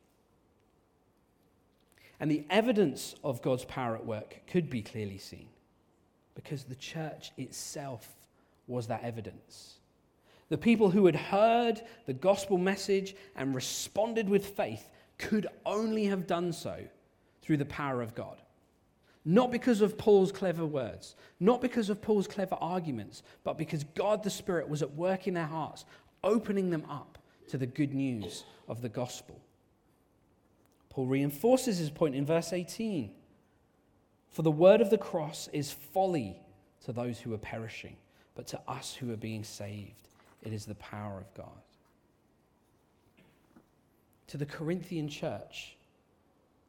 And 2.19 2.31
the 2.31 2.45
evidence 2.49 3.15
of 3.23 3.41
God's 3.41 3.65
power 3.65 3.95
at 3.95 4.05
work 4.05 4.41
could 4.47 4.69
be 4.69 4.81
clearly 4.81 5.19
seen 5.19 5.49
because 6.33 6.63
the 6.63 6.75
church 6.75 7.31
itself 7.37 8.15
was 8.67 8.87
that 8.87 9.03
evidence. 9.03 9.75
The 10.49 10.57
people 10.57 10.89
who 10.89 11.05
had 11.05 11.15
heard 11.15 11.81
the 12.05 12.13
gospel 12.13 12.57
message 12.57 13.15
and 13.35 13.53
responded 13.53 14.29
with 14.29 14.45
faith 14.45 14.89
could 15.17 15.47
only 15.65 16.05
have 16.05 16.27
done 16.27 16.53
so 16.53 16.79
through 17.41 17.57
the 17.57 17.65
power 17.65 18.01
of 18.01 18.15
God. 18.15 18.41
Not 19.25 19.51
because 19.51 19.81
of 19.81 19.97
Paul's 19.97 20.31
clever 20.31 20.65
words, 20.65 21.15
not 21.39 21.59
because 21.59 21.89
of 21.89 22.01
Paul's 22.01 22.27
clever 22.27 22.55
arguments, 22.61 23.23
but 23.43 23.57
because 23.57 23.83
God 23.83 24.23
the 24.23 24.29
Spirit 24.29 24.69
was 24.69 24.81
at 24.81 24.95
work 24.95 25.27
in 25.27 25.33
their 25.33 25.45
hearts, 25.45 25.83
opening 26.23 26.69
them 26.69 26.85
up 26.89 27.17
to 27.49 27.57
the 27.57 27.65
good 27.65 27.93
news 27.93 28.43
of 28.67 28.81
the 28.81 28.89
gospel. 28.89 29.39
Paul 30.89 31.05
reinforces 31.05 31.77
his 31.77 31.89
point 31.89 32.15
in 32.15 32.25
verse 32.25 32.53
18 32.53 33.11
For 34.29 34.41
the 34.41 34.51
word 34.51 34.81
of 34.81 34.89
the 34.89 34.97
cross 34.97 35.47
is 35.53 35.71
folly 35.71 36.37
to 36.85 36.91
those 36.91 37.19
who 37.19 37.33
are 37.33 37.39
perishing, 37.39 37.95
but 38.35 38.47
to 38.47 38.61
us 38.67 38.93
who 38.93 39.11
are 39.11 39.17
being 39.17 39.43
saved, 39.43 40.07
it 40.43 40.53
is 40.53 40.65
the 40.65 40.75
power 40.75 41.19
of 41.19 41.33
God. 41.33 41.47
To 44.27 44.37
the 44.37 44.45
Corinthian 44.45 45.07
church, 45.07 45.77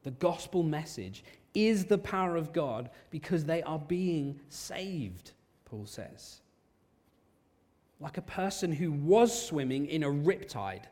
the 0.05 0.11
gospel 0.13 0.63
message 0.63 1.25
is 1.55 1.87
the 1.87 1.99
power 1.99 2.37
of 2.37 2.53
God 2.53 2.91
because 3.11 3.45
they 3.45 3.63
are 3.63 3.79
being 3.79 4.39
saved, 4.49 5.33
Paul 5.65 5.87
says. 5.87 6.41
Like 8.01 8.17
a 8.17 8.23
person 8.23 8.73
who 8.73 8.93
was 8.93 9.47
swimming 9.47 9.87
in 9.87 10.03
a 10.03 10.09
riptide 10.09 10.85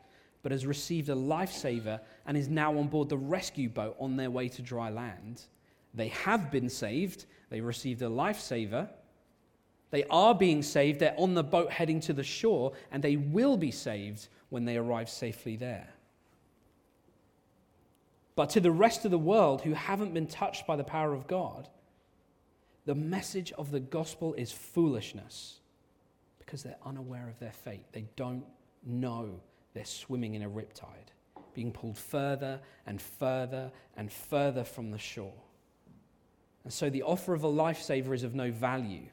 but 0.46 0.52
has 0.52 0.64
received 0.64 1.08
a 1.08 1.14
lifesaver 1.14 1.98
and 2.24 2.36
is 2.36 2.48
now 2.48 2.78
on 2.78 2.86
board 2.86 3.08
the 3.08 3.16
rescue 3.16 3.68
boat 3.68 3.96
on 3.98 4.16
their 4.16 4.30
way 4.30 4.48
to 4.48 4.62
dry 4.62 4.90
land. 4.90 5.42
They 5.92 6.08
have 6.08 6.52
been 6.52 6.68
saved, 6.68 7.26
they 7.50 7.60
received 7.60 8.02
a 8.02 8.06
lifesaver. 8.06 8.88
They 9.90 10.04
are 10.04 10.36
being 10.36 10.62
saved, 10.62 11.00
they're 11.00 11.18
on 11.18 11.34
the 11.34 11.42
boat 11.42 11.72
heading 11.72 11.98
to 12.02 12.12
the 12.12 12.22
shore, 12.22 12.74
and 12.92 13.02
they 13.02 13.16
will 13.16 13.56
be 13.56 13.72
saved 13.72 14.28
when 14.50 14.64
they 14.64 14.76
arrive 14.76 15.08
safely 15.08 15.56
there. 15.56 15.88
But 18.36 18.50
to 18.50 18.60
the 18.60 18.70
rest 18.70 19.04
of 19.04 19.10
the 19.10 19.18
world 19.18 19.62
who 19.62 19.72
haven't 19.72 20.14
been 20.14 20.26
touched 20.26 20.64
by 20.64 20.76
the 20.76 20.84
power 20.84 21.12
of 21.12 21.26
God, 21.26 21.68
the 22.84 22.94
message 22.94 23.50
of 23.52 23.70
the 23.72 23.80
gospel 23.80 24.34
is 24.34 24.52
foolishness 24.52 25.60
because 26.46 26.62
they're 26.62 26.78
unaware 26.86 27.28
of 27.28 27.38
their 27.40 27.52
fate. 27.52 27.84
They 27.92 28.06
don't 28.14 28.44
know 28.84 29.40
they're 29.74 29.84
swimming 29.84 30.34
in 30.34 30.42
a 30.42 30.48
riptide, 30.48 31.10
being 31.52 31.70
pulled 31.70 31.98
further 31.98 32.60
and 32.86 33.02
further 33.02 33.70
and 33.96 34.10
further 34.10 34.64
from 34.64 34.90
the 34.90 34.98
shore. 34.98 35.34
And 36.64 36.72
so 36.72 36.88
the 36.88 37.02
offer 37.02 37.34
of 37.34 37.44
a 37.44 37.48
lifesaver 37.48 38.14
is 38.14 38.22
of 38.22 38.34
no 38.34 38.50
value. 38.50 39.08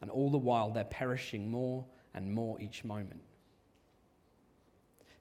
And 0.00 0.08
all 0.08 0.30
the 0.30 0.38
while, 0.38 0.70
they're 0.70 0.84
perishing 0.84 1.50
more 1.50 1.84
and 2.14 2.32
more 2.32 2.60
each 2.60 2.84
moment. 2.84 3.22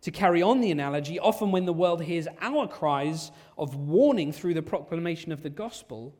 To 0.01 0.12
carry 0.12 0.41
on 0.41 0.62
the 0.62 0.72
analogy, 0.72 1.20
often 1.20 1.51
when 1.51 1.65
the 1.65 1.74
world 1.74 2.03
hears 2.03 2.27
our 2.39 2.68
cries 2.68 3.32
of 3.58 3.75
warning 3.75 4.32
through 4.32 4.53
the 4.53 4.62
proclamation 4.62 5.32
of 5.32 5.44
the 5.44 5.50
gospel, 5.50 6.15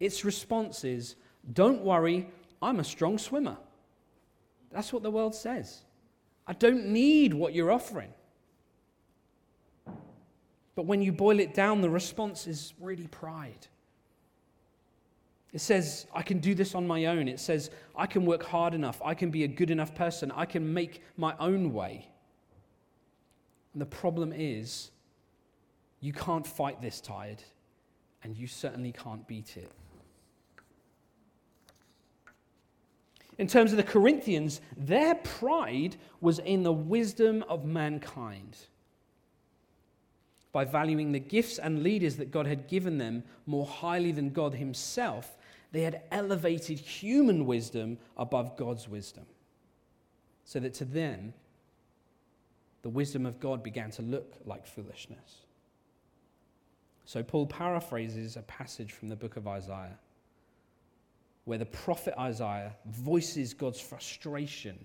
its 0.00 0.24
response 0.24 0.84
is, 0.84 1.16
Don't 1.52 1.82
worry, 1.82 2.30
I'm 2.62 2.80
a 2.80 2.84
strong 2.84 3.18
swimmer. 3.18 3.58
That's 4.72 4.92
what 4.92 5.02
the 5.02 5.10
world 5.10 5.34
says. 5.34 5.82
I 6.46 6.52
don't 6.52 6.86
need 6.86 7.34
what 7.34 7.54
you're 7.54 7.70
offering. 7.70 8.12
But 10.74 10.86
when 10.86 11.02
you 11.02 11.12
boil 11.12 11.40
it 11.40 11.54
down, 11.54 11.80
the 11.80 11.90
response 11.90 12.46
is 12.46 12.72
really 12.80 13.06
pride. 13.08 13.66
It 15.52 15.60
says, 15.60 16.06
I 16.14 16.22
can 16.22 16.38
do 16.38 16.54
this 16.54 16.74
on 16.74 16.86
my 16.86 17.06
own. 17.06 17.26
It 17.26 17.40
says, 17.40 17.70
I 17.96 18.06
can 18.06 18.24
work 18.24 18.44
hard 18.44 18.72
enough. 18.72 19.00
I 19.04 19.14
can 19.14 19.30
be 19.30 19.42
a 19.44 19.48
good 19.48 19.70
enough 19.70 19.94
person. 19.94 20.30
I 20.30 20.44
can 20.44 20.72
make 20.72 21.02
my 21.16 21.34
own 21.40 21.72
way. 21.72 22.08
And 23.72 23.82
the 23.82 23.86
problem 23.86 24.32
is, 24.32 24.92
you 26.00 26.12
can't 26.12 26.46
fight 26.46 26.80
this 26.80 27.00
tide, 27.00 27.42
and 28.22 28.36
you 28.36 28.46
certainly 28.46 28.92
can't 28.92 29.26
beat 29.26 29.56
it. 29.56 29.70
In 33.40 33.46
terms 33.46 33.70
of 33.70 33.78
the 33.78 33.82
Corinthians, 33.82 34.60
their 34.76 35.14
pride 35.14 35.96
was 36.20 36.40
in 36.40 36.62
the 36.62 36.74
wisdom 36.74 37.42
of 37.48 37.64
mankind. 37.64 38.58
By 40.52 40.66
valuing 40.66 41.12
the 41.12 41.20
gifts 41.20 41.58
and 41.58 41.82
leaders 41.82 42.16
that 42.16 42.30
God 42.30 42.46
had 42.46 42.68
given 42.68 42.98
them 42.98 43.24
more 43.46 43.64
highly 43.64 44.12
than 44.12 44.28
God 44.28 44.52
Himself, 44.52 45.38
they 45.72 45.80
had 45.80 46.02
elevated 46.10 46.78
human 46.78 47.46
wisdom 47.46 47.96
above 48.18 48.58
God's 48.58 48.90
wisdom. 48.90 49.24
So 50.44 50.60
that 50.60 50.74
to 50.74 50.84
them, 50.84 51.32
the 52.82 52.90
wisdom 52.90 53.24
of 53.24 53.40
God 53.40 53.62
began 53.62 53.90
to 53.92 54.02
look 54.02 54.34
like 54.44 54.66
foolishness. 54.66 55.46
So 57.06 57.22
Paul 57.22 57.46
paraphrases 57.46 58.36
a 58.36 58.42
passage 58.42 58.92
from 58.92 59.08
the 59.08 59.16
book 59.16 59.38
of 59.38 59.48
Isaiah 59.48 59.98
where 61.44 61.58
the 61.58 61.66
prophet 61.66 62.14
Isaiah 62.18 62.74
voices 62.86 63.54
God's 63.54 63.80
frustration 63.80 64.78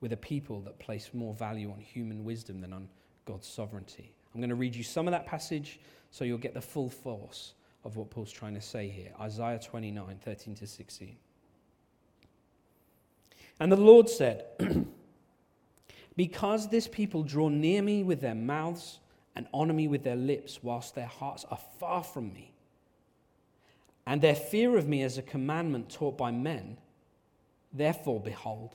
with 0.00 0.12
a 0.12 0.16
people 0.16 0.60
that 0.60 0.78
place 0.78 1.10
more 1.12 1.34
value 1.34 1.70
on 1.70 1.80
human 1.80 2.24
wisdom 2.24 2.60
than 2.60 2.72
on 2.72 2.88
God's 3.24 3.48
sovereignty. 3.48 4.12
I'm 4.34 4.40
going 4.40 4.50
to 4.50 4.56
read 4.56 4.76
you 4.76 4.84
some 4.84 5.08
of 5.08 5.12
that 5.12 5.26
passage 5.26 5.80
so 6.10 6.24
you'll 6.24 6.38
get 6.38 6.54
the 6.54 6.60
full 6.60 6.88
force 6.88 7.54
of 7.84 7.96
what 7.96 8.10
Paul's 8.10 8.32
trying 8.32 8.54
to 8.54 8.60
say 8.60 8.88
here. 8.88 9.12
Isaiah 9.20 9.58
29, 9.58 10.18
13 10.22 10.54
to 10.56 10.66
16. 10.66 11.16
And 13.60 13.72
the 13.72 13.76
Lord 13.76 14.08
said, 14.08 14.46
Because 16.16 16.68
this 16.68 16.88
people 16.88 17.22
draw 17.22 17.48
near 17.48 17.82
me 17.82 18.02
with 18.02 18.20
their 18.20 18.34
mouths 18.34 18.98
and 19.36 19.46
honor 19.54 19.72
me 19.72 19.86
with 19.86 20.02
their 20.02 20.16
lips, 20.16 20.62
whilst 20.62 20.94
their 20.94 21.06
hearts 21.06 21.44
are 21.50 21.60
far 21.78 22.02
from 22.02 22.32
me, 22.32 22.52
and 24.08 24.22
their 24.22 24.34
fear 24.34 24.78
of 24.78 24.88
me 24.88 25.02
as 25.02 25.18
a 25.18 25.22
commandment 25.22 25.90
taught 25.90 26.16
by 26.16 26.30
men, 26.30 26.78
therefore, 27.74 28.18
behold, 28.18 28.74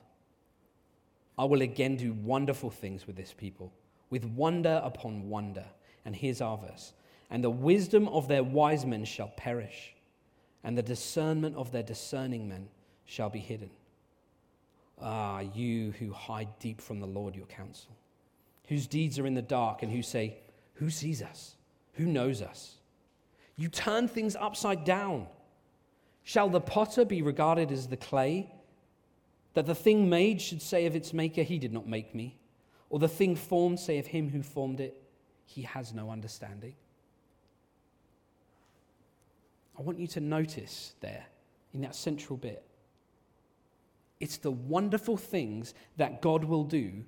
I 1.39 1.45
will 1.45 1.63
again 1.63 1.95
do 1.95 2.13
wonderful 2.13 2.69
things 2.69 3.07
with 3.07 3.15
this 3.15 3.33
people, 3.33 3.73
with 4.11 4.25
wonder 4.25 4.79
upon 4.83 5.29
wonder. 5.29 5.65
And 6.05 6.15
here's 6.15 6.39
our 6.39 6.55
verse 6.59 6.93
And 7.31 7.43
the 7.43 7.49
wisdom 7.49 8.07
of 8.09 8.27
their 8.27 8.43
wise 8.43 8.85
men 8.85 9.05
shall 9.05 9.29
perish, 9.29 9.95
and 10.63 10.77
the 10.77 10.83
discernment 10.83 11.55
of 11.55 11.71
their 11.71 11.81
discerning 11.81 12.47
men 12.47 12.67
shall 13.05 13.31
be 13.31 13.39
hidden. 13.39 13.71
Ah, 15.01 15.39
you 15.39 15.93
who 15.97 16.13
hide 16.13 16.59
deep 16.59 16.79
from 16.79 16.99
the 16.99 17.07
Lord 17.07 17.35
your 17.35 17.47
counsel, 17.47 17.97
whose 18.67 18.85
deeds 18.85 19.17
are 19.17 19.25
in 19.25 19.33
the 19.33 19.41
dark, 19.41 19.81
and 19.81 19.91
who 19.91 20.03
say, 20.03 20.37
Who 20.75 20.91
sees 20.91 21.23
us? 21.23 21.55
Who 21.93 22.05
knows 22.05 22.43
us? 22.43 22.75
You 23.55 23.69
turn 23.69 24.07
things 24.07 24.35
upside 24.35 24.83
down. 24.83 25.27
Shall 26.23 26.49
the 26.49 26.61
potter 26.61 27.05
be 27.05 27.21
regarded 27.21 27.71
as 27.71 27.87
the 27.87 27.97
clay? 27.97 28.51
That 29.53 29.65
the 29.65 29.75
thing 29.75 30.09
made 30.09 30.41
should 30.41 30.61
say 30.61 30.85
of 30.85 30.95
its 30.95 31.13
maker, 31.13 31.43
He 31.43 31.59
did 31.59 31.73
not 31.73 31.87
make 31.87 32.15
me. 32.15 32.37
Or 32.89 32.99
the 32.99 33.07
thing 33.07 33.35
formed 33.35 33.79
say 33.79 33.99
of 33.99 34.07
him 34.07 34.29
who 34.29 34.41
formed 34.41 34.79
it, 34.79 35.01
He 35.45 35.63
has 35.63 35.93
no 35.93 36.09
understanding. 36.09 36.75
I 39.77 39.81
want 39.81 39.99
you 39.99 40.07
to 40.07 40.19
notice 40.19 40.93
there 41.01 41.25
in 41.73 41.81
that 41.81 41.95
central 41.95 42.37
bit 42.37 42.63
it's 44.19 44.37
the 44.37 44.51
wonderful 44.51 45.17
things 45.17 45.73
that 45.97 46.21
God 46.21 46.45
will 46.45 46.63
do 46.63 47.03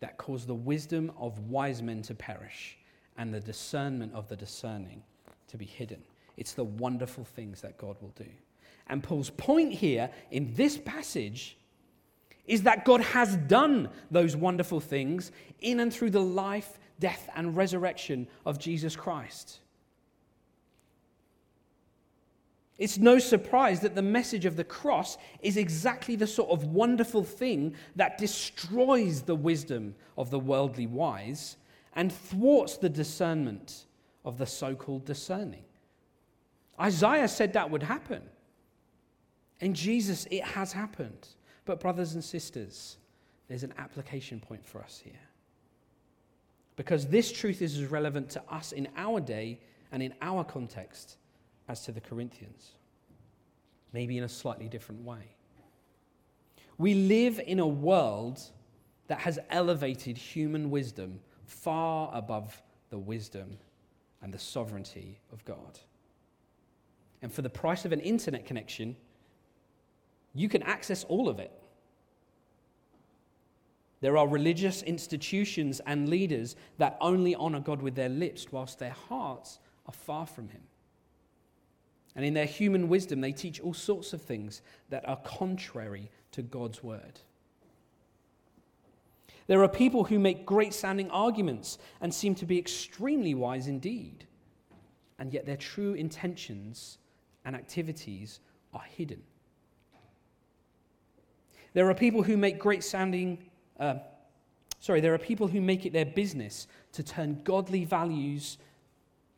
that 0.00 0.18
cause 0.18 0.44
the 0.44 0.54
wisdom 0.54 1.12
of 1.18 1.38
wise 1.38 1.82
men 1.82 2.02
to 2.02 2.14
perish 2.14 2.78
and 3.16 3.32
the 3.32 3.38
discernment 3.38 4.12
of 4.12 4.28
the 4.28 4.34
discerning 4.34 5.02
to 5.48 5.56
be 5.56 5.64
hidden. 5.64 6.02
It's 6.36 6.52
the 6.52 6.64
wonderful 6.64 7.24
things 7.24 7.60
that 7.62 7.78
God 7.78 7.96
will 8.00 8.12
do. 8.16 8.28
And 8.88 9.02
Paul's 9.02 9.30
point 9.30 9.72
here 9.72 10.10
in 10.30 10.54
this 10.54 10.78
passage 10.78 11.56
is 12.46 12.62
that 12.62 12.84
God 12.84 13.00
has 13.00 13.36
done 13.36 13.88
those 14.10 14.36
wonderful 14.36 14.80
things 14.80 15.32
in 15.60 15.80
and 15.80 15.92
through 15.92 16.10
the 16.10 16.20
life, 16.20 16.78
death, 17.00 17.28
and 17.34 17.56
resurrection 17.56 18.28
of 18.44 18.58
Jesus 18.58 18.94
Christ. 18.94 19.58
It's 22.78 22.98
no 22.98 23.18
surprise 23.18 23.80
that 23.80 23.94
the 23.94 24.02
message 24.02 24.44
of 24.44 24.56
the 24.56 24.64
cross 24.64 25.16
is 25.40 25.56
exactly 25.56 26.14
the 26.14 26.26
sort 26.26 26.50
of 26.50 26.64
wonderful 26.64 27.24
thing 27.24 27.74
that 27.96 28.18
destroys 28.18 29.22
the 29.22 29.34
wisdom 29.34 29.94
of 30.18 30.30
the 30.30 30.38
worldly 30.38 30.86
wise 30.86 31.56
and 31.94 32.12
thwarts 32.12 32.76
the 32.76 32.90
discernment 32.90 33.86
of 34.26 34.36
the 34.36 34.44
so 34.44 34.74
called 34.74 35.06
discerning. 35.06 35.64
Isaiah 36.78 37.28
said 37.28 37.54
that 37.54 37.70
would 37.70 37.84
happen. 37.84 38.22
In 39.60 39.72
Jesus, 39.72 40.26
it 40.30 40.42
has 40.42 40.72
happened. 40.72 41.28
But, 41.64 41.80
brothers 41.80 42.14
and 42.14 42.22
sisters, 42.22 42.98
there's 43.48 43.62
an 43.62 43.72
application 43.78 44.40
point 44.40 44.66
for 44.66 44.82
us 44.82 45.00
here. 45.02 45.14
Because 46.74 47.06
this 47.06 47.32
truth 47.32 47.62
is 47.62 47.78
as 47.78 47.86
relevant 47.86 48.28
to 48.30 48.42
us 48.50 48.72
in 48.72 48.88
our 48.96 49.20
day 49.20 49.60
and 49.92 50.02
in 50.02 50.12
our 50.20 50.44
context 50.44 51.16
as 51.68 51.82
to 51.84 51.92
the 51.92 52.00
Corinthians, 52.00 52.72
maybe 53.92 54.18
in 54.18 54.24
a 54.24 54.28
slightly 54.28 54.68
different 54.68 55.02
way. 55.02 55.34
We 56.76 56.94
live 56.94 57.40
in 57.46 57.60
a 57.60 57.66
world 57.66 58.42
that 59.06 59.20
has 59.20 59.38
elevated 59.50 60.18
human 60.18 60.70
wisdom 60.70 61.20
far 61.46 62.10
above 62.12 62.60
the 62.90 62.98
wisdom 62.98 63.56
and 64.22 64.32
the 64.32 64.38
sovereignty 64.38 65.18
of 65.32 65.44
God. 65.44 65.78
And 67.22 67.32
for 67.32 67.42
the 67.42 67.50
price 67.50 67.84
of 67.84 67.92
an 67.92 68.00
internet 68.00 68.44
connection, 68.44 68.96
you 70.34 70.48
can 70.48 70.62
access 70.62 71.04
all 71.04 71.28
of 71.28 71.38
it. 71.38 71.50
There 74.00 74.16
are 74.16 74.28
religious 74.28 74.82
institutions 74.82 75.80
and 75.86 76.08
leaders 76.08 76.54
that 76.78 76.98
only 77.00 77.34
honor 77.34 77.60
God 77.60 77.80
with 77.80 77.94
their 77.94 78.10
lips, 78.10 78.52
whilst 78.52 78.78
their 78.78 78.94
hearts 79.08 79.58
are 79.86 79.92
far 79.92 80.26
from 80.26 80.48
Him. 80.48 80.60
And 82.14 82.24
in 82.24 82.34
their 82.34 82.46
human 82.46 82.88
wisdom, 82.88 83.20
they 83.20 83.32
teach 83.32 83.60
all 83.60 83.74
sorts 83.74 84.12
of 84.12 84.22
things 84.22 84.62
that 84.90 85.08
are 85.08 85.18
contrary 85.24 86.10
to 86.32 86.42
God's 86.42 86.82
word. 86.82 87.20
There 89.46 89.62
are 89.62 89.68
people 89.68 90.04
who 90.04 90.18
make 90.18 90.44
great 90.44 90.74
sounding 90.74 91.10
arguments 91.10 91.78
and 92.00 92.12
seem 92.12 92.34
to 92.36 92.46
be 92.46 92.58
extremely 92.58 93.34
wise 93.34 93.68
indeed, 93.68 94.26
and 95.18 95.32
yet 95.32 95.46
their 95.46 95.56
true 95.56 95.94
intentions 95.94 96.98
and 97.44 97.54
activities 97.54 98.40
are 98.74 98.82
hidden. 98.96 99.22
There 101.74 101.88
are 101.88 101.94
people 101.94 102.22
who 102.22 102.36
make 102.36 102.58
great 102.58 102.82
sounding, 102.82 103.50
uh, 103.78 103.96
sorry, 104.80 105.00
there 105.00 105.14
are 105.14 105.18
people 105.18 105.46
who 105.46 105.60
make 105.60 105.86
it 105.86 105.92
their 105.92 106.06
business 106.06 106.66
to 106.92 107.02
turn 107.02 107.40
godly 107.44 107.84
values 107.84 108.58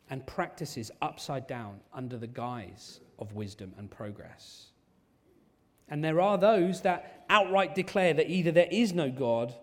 and 0.09 0.27
practices 0.27 0.91
upside 1.03 1.47
down 1.47 1.81
under 1.93 2.17
the 2.17 2.27
guise 2.27 3.01
of 3.19 3.35
wisdom 3.35 3.75
and 3.77 3.91
progress. 3.91 4.69
And 5.89 6.03
there 6.03 6.21
are 6.21 6.39
those 6.39 6.83
that 6.83 7.25
outright 7.29 7.75
declare 7.75 8.15
that 8.15 8.31
either 8.31 8.53
there 8.53 8.69
is 8.71 8.93
no 8.93 9.11
God 9.11 9.55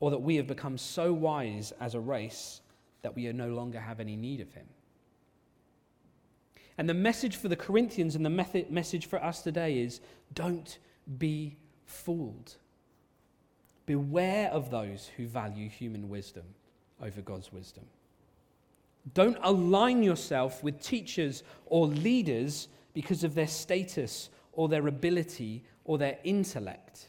or 0.00 0.10
that 0.10 0.18
we 0.18 0.36
have 0.36 0.46
become 0.46 0.78
so 0.78 1.12
wise 1.12 1.72
as 1.80 1.94
a 1.94 2.00
race 2.00 2.60
that 3.02 3.14
we 3.14 3.30
no 3.32 3.48
longer 3.48 3.80
have 3.80 4.00
any 4.00 4.16
need 4.16 4.40
of 4.40 4.52
him. 4.52 4.66
And 6.76 6.88
the 6.88 6.94
message 6.94 7.36
for 7.36 7.48
the 7.48 7.56
Corinthians 7.56 8.14
and 8.14 8.24
the 8.24 8.66
message 8.70 9.06
for 9.06 9.22
us 9.22 9.42
today 9.42 9.80
is 9.80 10.00
don't 10.32 10.78
be 11.18 11.56
fooled. 11.86 12.54
Beware 13.86 14.48
of 14.50 14.70
those 14.70 15.10
who 15.16 15.26
value 15.26 15.68
human 15.68 16.08
wisdom 16.08 16.44
over 17.02 17.20
God's 17.20 17.52
wisdom. 17.52 17.84
Don't 19.14 19.38
align 19.42 20.02
yourself 20.02 20.62
with 20.62 20.80
teachers 20.82 21.42
or 21.66 21.86
leaders 21.86 22.68
because 22.94 23.24
of 23.24 23.34
their 23.34 23.46
status 23.46 24.28
or 24.52 24.68
their 24.68 24.86
ability 24.86 25.64
or 25.84 25.98
their 25.98 26.18
intellect. 26.24 27.08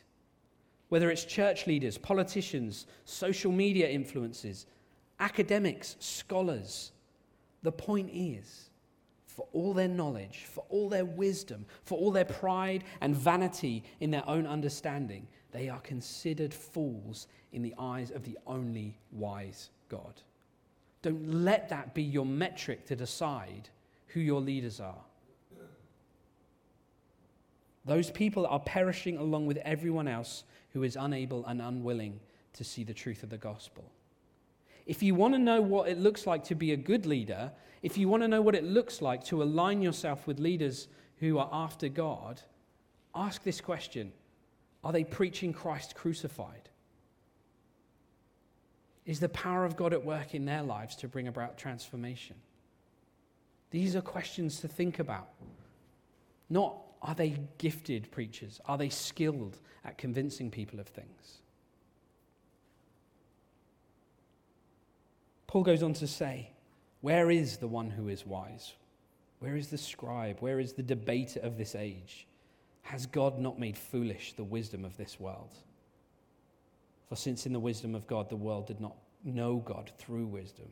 Whether 0.90 1.10
it's 1.10 1.24
church 1.24 1.68
leaders, 1.68 1.98
politicians, 1.98 2.88
social 3.06 3.52
media 3.52 3.88
influencers, 3.88 4.66
academics, 5.20 5.96
scholars, 6.00 6.92
the 7.64 7.72
point 7.72 8.10
is 8.14 8.70
for 9.26 9.48
all 9.54 9.74
their 9.74 9.88
knowledge, 9.88 10.46
for 10.50 10.66
all 10.70 10.90
their 10.90 11.06
wisdom, 11.06 11.66
for 11.84 11.98
all 11.98 12.12
their 12.12 12.26
pride 12.26 12.84
and 13.02 13.16
vanity 13.16 13.84
in 14.00 14.12
their 14.12 14.28
own 14.28 14.46
understanding, 14.46 15.28
they 15.52 15.70
are 15.70 15.80
considered 15.80 16.54
fools 16.54 17.28
in 17.54 17.62
the 17.62 17.74
eyes 17.80 18.12
of 18.12 18.24
the 18.24 18.38
only 18.46 18.98
wise 19.12 19.70
God. 19.88 20.22
Don't 21.02 21.44
let 21.44 21.70
that 21.70 21.94
be 21.94 22.04
your 22.04 22.26
metric 22.26 22.86
to 22.88 22.96
decide 22.96 23.70
who 24.08 24.20
your 24.20 24.42
leaders 24.42 24.80
are. 24.80 25.06
Those 27.90 28.12
people 28.12 28.46
are 28.46 28.60
perishing 28.60 29.18
along 29.18 29.48
with 29.48 29.58
everyone 29.66 30.08
else 30.08 30.44
who 30.74 30.84
is 30.84 30.96
unable 30.96 31.44
and 31.48 31.60
unwilling 31.60 32.20
to 32.54 32.64
see 32.64 32.84
the 32.84 32.94
truth 32.94 33.24
of 33.24 33.32
the 33.32 33.38
gospel. 33.40 33.84
If 34.86 35.02
you 35.02 35.16
want 35.16 35.34
to 35.34 35.40
know 35.40 35.60
what 35.60 35.90
it 35.90 35.98
looks 35.98 36.28
like 36.28 36.44
to 36.46 36.56
be 36.56 36.72
a 36.72 36.78
good 36.78 37.08
leader, 37.08 37.52
if 37.82 37.98
you 37.98 38.08
want 38.08 38.22
to 38.22 38.28
know 38.28 38.44
what 38.44 38.54
it 38.54 38.64
looks 38.64 39.02
like 39.02 39.24
to 39.26 39.42
align 39.42 39.82
yourself 39.82 40.28
with 40.28 40.40
leaders 40.40 40.88
who 41.18 41.40
are 41.40 41.50
after 41.52 41.90
God, 41.90 42.40
ask 43.16 43.42
this 43.42 43.60
question 43.60 44.12
Are 44.84 44.92
they 44.92 45.04
preaching 45.04 45.52
Christ 45.52 45.96
crucified? 45.96 46.70
Is 49.08 49.20
the 49.20 49.30
power 49.30 49.66
of 49.66 49.76
God 49.76 49.94
at 49.94 50.06
work 50.06 50.36
in 50.36 50.46
their 50.46 50.62
lives 50.62 50.96
to 50.98 51.08
bring 51.08 51.28
about 51.28 51.58
transformation? 51.58 52.36
These 53.72 53.96
are 53.96 54.02
questions 54.02 54.60
to 54.60 54.68
think 54.68 55.00
about. 55.00 55.30
Not 56.52 56.76
are 57.02 57.16
they 57.16 57.38
gifted 57.58 58.12
preachers? 58.12 58.60
Are 58.66 58.78
they 58.78 58.90
skilled 58.90 59.58
at 59.86 59.98
convincing 59.98 60.52
people 60.52 60.80
of 60.80 60.88
things? 60.88 61.40
Paul 65.48 65.64
goes 65.64 65.82
on 65.82 65.94
to 65.94 66.08
say, 66.08 66.52
Where 67.02 67.32
is 67.32 67.58
the 67.58 67.68
one 67.68 67.90
who 67.90 68.08
is 68.08 68.26
wise? 68.26 68.74
Where 69.40 69.56
is 69.56 69.70
the 69.70 69.78
scribe? 69.78 70.38
Where 70.42 70.60
is 70.60 70.74
the 70.74 70.84
debater 70.84 71.40
of 71.40 71.58
this 71.58 71.74
age? 71.74 72.28
Has 72.82 73.06
God 73.06 73.40
not 73.40 73.60
made 73.60 73.78
foolish 73.78 74.34
the 74.34 74.44
wisdom 74.44 74.84
of 74.84 74.98
this 74.98 75.20
world? 75.20 75.56
For 77.08 77.16
since 77.16 77.46
in 77.46 77.54
the 77.54 77.60
wisdom 77.60 77.96
of 77.96 78.06
God 78.08 78.30
the 78.30 78.36
world 78.36 78.68
did 78.68 78.82
not 78.82 78.96
know 79.24 79.58
God 79.58 79.92
through 79.98 80.28
wisdom, 80.28 80.68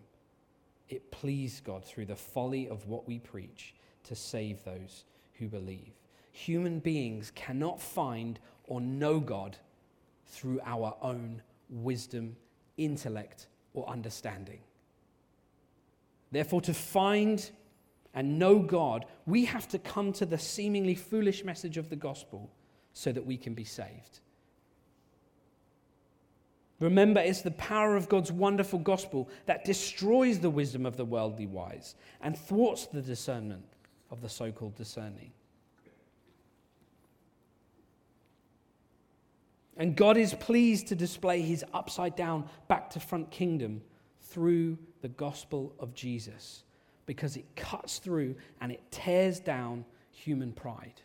it 0.90 1.12
pleased 1.12 1.64
God 1.64 1.84
through 1.84 2.06
the 2.06 2.16
folly 2.16 2.68
of 2.70 2.88
what 2.88 3.08
we 3.08 3.20
preach 3.20 3.74
to 4.04 4.16
save 4.16 4.64
those 4.64 5.06
who 5.34 5.48
believe. 5.48 5.94
Human 6.46 6.78
beings 6.78 7.32
cannot 7.34 7.82
find 7.82 8.38
or 8.66 8.80
know 8.80 9.20
God 9.20 9.58
through 10.28 10.60
our 10.64 10.96
own 11.02 11.42
wisdom, 11.68 12.36
intellect, 12.78 13.48
or 13.74 13.90
understanding. 13.90 14.60
Therefore, 16.32 16.62
to 16.62 16.76
find 16.76 17.50
and 18.14 18.38
know 18.38 18.60
God, 18.60 19.06
we 19.26 19.46
have 19.46 19.68
to 19.70 19.80
come 19.80 20.14
to 20.14 20.28
the 20.28 20.38
seemingly 20.38 20.94
foolish 20.94 21.44
message 21.44 21.76
of 21.76 21.90
the 21.90 21.96
gospel 21.96 22.52
so 22.94 23.12
that 23.12 23.26
we 23.26 23.36
can 23.36 23.56
be 23.56 23.64
saved. 23.64 24.20
Remember, 26.80 27.20
it's 27.20 27.42
the 27.42 27.52
power 27.52 27.96
of 27.96 28.10
God's 28.10 28.32
wonderful 28.32 28.78
gospel 28.78 29.28
that 29.48 29.66
destroys 29.66 30.40
the 30.40 30.52
wisdom 30.52 30.86
of 30.86 30.98
the 30.98 31.06
worldly 31.06 31.48
wise 31.48 31.96
and 32.22 32.38
thwarts 32.38 32.86
the 32.86 33.02
discernment 33.02 33.66
of 34.12 34.22
the 34.22 34.30
so 34.30 34.52
called 34.52 34.76
discerning. 34.76 35.32
And 39.78 39.96
God 39.96 40.18
is 40.18 40.34
pleased 40.34 40.88
to 40.88 40.96
display 40.96 41.42
his 41.42 41.64
upside 41.74 42.16
down, 42.16 42.50
back 42.68 42.90
to 42.92 43.00
front 43.00 43.30
kingdom 43.30 43.82
through 44.22 44.78
the 45.02 45.08
gospel 45.08 45.74
of 45.80 45.94
Jesus 45.94 46.64
because 47.06 47.38
it 47.38 47.46
cuts 47.56 48.00
through 48.00 48.36
and 48.60 48.72
it 48.72 48.82
tears 48.92 49.40
down 49.40 49.86
human 50.12 50.52
pride. 50.52 51.02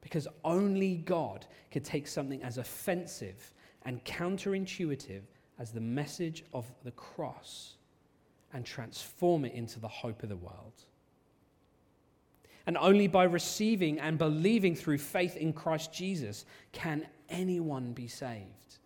Because 0.00 0.28
only 0.44 0.96
God 0.96 1.46
could 1.70 1.84
take 1.84 2.06
something 2.06 2.42
as 2.42 2.58
offensive 2.58 3.52
and 3.82 4.02
counterintuitive 4.04 5.22
as 5.58 5.70
the 5.70 5.80
message 5.80 6.44
of 6.52 6.70
the 6.84 6.90
cross 6.92 7.74
and 8.52 8.64
transform 8.64 9.44
it 9.44 9.52
into 9.52 9.80
the 9.80 9.88
hope 9.88 10.22
of 10.22 10.28
the 10.28 10.36
world. 10.36 10.84
And 12.66 12.78
only 12.78 13.06
by 13.08 13.24
receiving 13.24 14.00
and 14.00 14.16
believing 14.16 14.74
through 14.74 14.98
faith 14.98 15.36
in 15.36 15.52
Christ 15.52 15.92
Jesus 15.92 16.44
can 16.72 17.06
anyone 17.28 17.92
be 17.92 18.08
saved. 18.08 18.78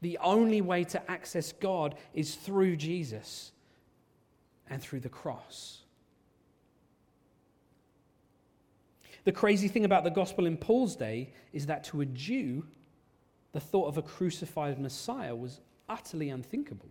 The 0.00 0.18
only 0.18 0.60
way 0.60 0.84
to 0.84 1.10
access 1.10 1.52
God 1.52 1.94
is 2.12 2.34
through 2.34 2.76
Jesus 2.76 3.52
and 4.68 4.82
through 4.82 5.00
the 5.00 5.08
cross. 5.08 5.84
The 9.24 9.32
crazy 9.32 9.68
thing 9.68 9.84
about 9.84 10.04
the 10.04 10.10
gospel 10.10 10.44
in 10.44 10.56
Paul's 10.56 10.96
day 10.96 11.32
is 11.52 11.66
that 11.66 11.84
to 11.84 12.02
a 12.02 12.06
Jew, 12.06 12.66
the 13.52 13.60
thought 13.60 13.86
of 13.86 13.96
a 13.96 14.02
crucified 14.02 14.78
Messiah 14.78 15.34
was 15.34 15.60
utterly 15.88 16.28
unthinkable. 16.28 16.90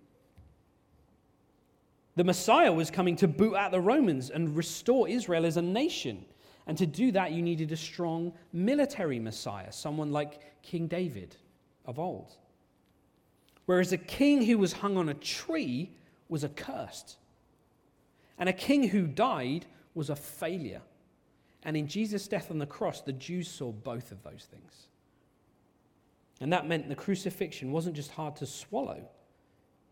The 2.16 2.24
Messiah 2.24 2.72
was 2.72 2.92
coming 2.92 3.16
to 3.18 3.28
boot 3.28 3.56
out 3.56 3.72
the 3.72 3.82
Romans 3.82 4.30
and 4.30 4.56
restore 4.56 5.08
Israel 5.08 5.46
as 5.46 5.58
a 5.58 5.62
nation. 5.62 6.26
And 6.68 6.78
to 6.78 6.86
do 6.86 7.12
that, 7.12 7.32
you 7.32 7.42
needed 7.42 7.72
a 7.72 7.78
strong 7.78 8.34
military 8.52 9.20
Messiah, 9.20 9.72
someone 9.72 10.12
like 10.12 10.62
King 10.62 10.88
David 10.88 11.36
of 11.86 12.00
old. 12.00 12.34
Whereas 13.66 13.92
a 13.92 13.98
king 13.98 14.44
who 14.44 14.58
was 14.58 14.74
hung 14.74 14.98
on 14.98 15.10
a 15.10 15.14
tree 15.14 15.92
was 16.30 16.44
accursed. 16.44 17.18
And 18.38 18.48
a 18.50 18.54
king 18.54 18.88
who 18.88 19.08
died 19.08 19.66
was 19.96 20.10
a 20.10 20.16
failure. 20.16 20.82
And 21.64 21.78
in 21.78 21.88
Jesus' 21.88 22.28
death 22.28 22.52
on 22.52 22.60
the 22.60 22.66
cross, 22.66 23.02
the 23.02 23.14
Jews 23.14 23.48
saw 23.48 23.72
both 23.72 24.12
of 24.12 24.22
those 24.24 24.48
things. 24.52 24.88
And 26.42 26.52
that 26.52 26.68
meant 26.68 26.90
the 26.90 26.96
crucifixion 26.96 27.72
wasn't 27.72 27.96
just 27.96 28.12
hard 28.12 28.36
to 28.38 28.46
swallow, 28.46 29.08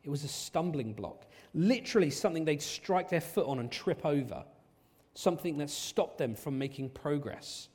it 0.04 0.10
was 0.10 0.24
a 0.24 0.28
stumbling 0.28 0.94
block. 0.94 1.26
Literally, 1.54 2.10
something 2.10 2.46
they'd 2.46 2.62
strike 2.62 3.10
their 3.10 3.22
foot 3.22 3.48
on 3.48 3.60
and 3.60 3.72
trip 3.72 4.06
over, 4.06 4.44
something 5.14 5.58
that 5.58 5.70
stopped 5.70 6.18
them 6.18 6.36
from 6.36 6.58
making 6.58 6.90
progress 6.90 7.70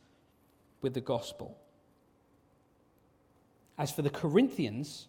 with 0.83 0.95
the 0.95 1.01
gospel. 1.01 1.59
As 3.79 3.93
for 3.93 4.03
the 4.03 4.11
Corinthians, 4.11 5.09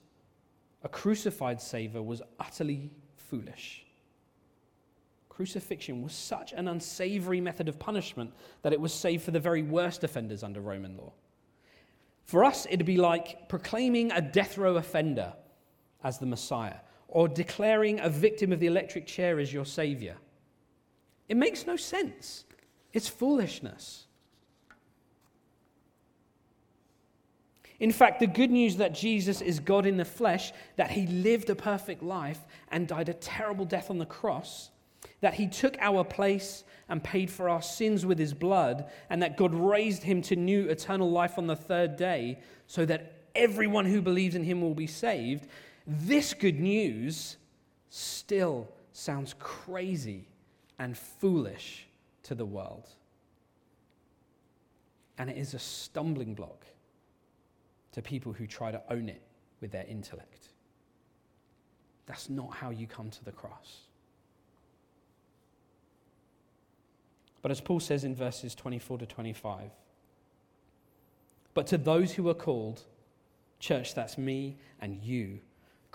a 0.84 0.90
crucified 0.90 1.62
Savior 1.62 2.02
was 2.02 2.22
utterly 2.40 2.92
foolish. 3.16 3.86
Crucifixion 5.30 6.02
was 6.02 6.14
such 6.14 6.52
an 6.54 6.68
unsavory 6.68 7.40
method 7.40 7.70
of 7.70 7.80
punishment 7.80 8.34
that 8.64 8.74
it 8.74 8.82
was 8.82 8.94
saved 8.94 9.24
for 9.24 9.32
the 9.32 9.40
very 9.40 9.62
worst 9.62 10.04
offenders 10.04 10.44
under 10.44 10.62
Roman 10.62 10.98
law. 10.98 11.14
For 12.26 12.44
us, 12.44 12.66
it'd 12.70 12.86
be 12.86 12.98
like 12.98 13.48
proclaiming 13.48 14.12
a 14.12 14.22
death 14.22 14.58
row 14.58 14.76
offender 14.76 15.34
as 16.04 16.18
the 16.18 16.26
Messiah 16.26 16.78
or 17.08 17.28
declaring 17.28 18.00
a 18.00 18.10
victim 18.10 18.52
of 18.52 18.60
the 18.60 18.68
electric 18.68 19.08
chair 19.08 19.40
as 19.40 19.52
your 19.52 19.66
Savior. 19.66 20.16
It 21.28 21.38
makes 21.38 21.66
no 21.66 21.76
sense. 21.76 22.46
It's 22.94 23.08
foolishness. 23.08 24.06
In 27.80 27.92
fact, 27.92 28.20
the 28.20 28.28
good 28.28 28.50
news 28.50 28.78
that 28.78 28.94
Jesus 28.94 29.40
is 29.40 29.60
God 29.60 29.86
in 29.86 29.98
the 29.98 30.06
flesh, 30.06 30.52
that 30.78 30.92
he 30.92 31.06
lived 31.06 31.50
a 31.50 31.56
perfect 31.56 32.02
life 32.02 32.40
and 32.70 32.88
died 32.88 33.10
a 33.10 33.14
terrible 33.14 33.66
death 33.66 33.92
on 33.92 34.00
the 34.00 34.06
cross, 34.06 34.72
that 35.22 35.36
he 35.36 35.48
took 35.48 35.78
our 35.80 36.04
place 36.04 36.64
and 36.90 37.04
paid 37.04 37.30
for 37.30 37.50
our 37.50 37.62
sins 37.62 38.06
with 38.06 38.18
his 38.18 38.34
blood, 38.34 38.90
and 39.10 39.22
that 39.22 39.38
God 39.38 39.54
raised 39.54 40.02
him 40.02 40.22
to 40.24 40.36
new 40.36 40.68
eternal 40.70 41.12
life 41.12 41.38
on 41.38 41.46
the 41.46 41.56
third 41.56 41.98
day 41.98 42.40
so 42.66 42.84
that 42.86 43.14
everyone 43.36 43.86
who 43.86 44.02
believes 44.02 44.36
in 44.36 44.44
him 44.44 44.62
will 44.62 44.74
be 44.74 44.88
saved, 44.88 45.48
this 45.88 46.34
good 46.34 46.60
news 46.60 47.38
still 47.90 48.68
sounds 48.92 49.34
crazy 49.40 50.28
and 50.78 50.98
foolish 50.98 51.88
to 52.24 52.36
the 52.36 52.46
world. 52.46 52.90
And 55.18 55.30
it 55.30 55.38
is 55.38 55.54
a 55.54 55.60
stumbling 55.60 56.34
block 56.34 56.66
to 57.94 58.02
people 58.02 58.34
who 58.34 58.46
try 58.46 58.70
to 58.70 58.82
own 58.92 59.08
it 59.08 59.22
with 59.62 59.72
their 59.72 59.86
intellect. 59.88 60.50
That's 62.06 62.30
not 62.30 62.54
how 62.54 62.70
you 62.70 62.86
come 62.86 63.10
to 63.10 63.24
the 63.24 63.32
cross. 63.32 63.80
But 67.42 67.52
as 67.52 67.62
Paul 67.62 67.80
says 67.80 68.04
in 68.04 68.14
verses 68.14 68.54
24 68.56 69.00
to 69.00 69.06
25, 69.06 69.72
but 71.54 71.66
to 71.68 71.78
those 71.78 72.12
who 72.12 72.28
are 72.30 72.34
called, 72.34 72.84
church, 73.60 73.96
that's 73.96 74.18
me 74.18 74.58
and 74.82 75.02
you, 75.02 75.40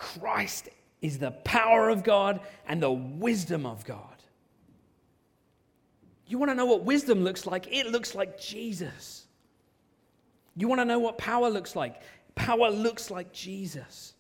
Christ 0.03 0.69
is 1.01 1.19
the 1.19 1.31
power 1.31 1.89
of 1.89 2.03
God 2.03 2.41
and 2.67 2.83
the 2.83 2.91
wisdom 2.91 3.65
of 3.65 3.85
God. 3.85 3.99
You 6.27 6.39
want 6.39 6.51
to 6.51 6.55
know 6.55 6.67
what 6.67 6.85
wisdom 6.85 7.23
looks 7.23 7.47
like? 7.47 7.69
It 7.71 7.87
looks 7.87 8.15
like 8.15 8.41
Jesus. 8.41 9.27
You 10.57 10.67
want 10.67 10.81
to 10.81 10.85
know 10.85 10.99
what 10.99 11.19
power 11.19 11.49
looks 11.49 11.77
like? 11.77 12.03
Power 12.35 12.71
looks 12.71 13.11
like 13.11 13.33
Jesus. 13.33 14.15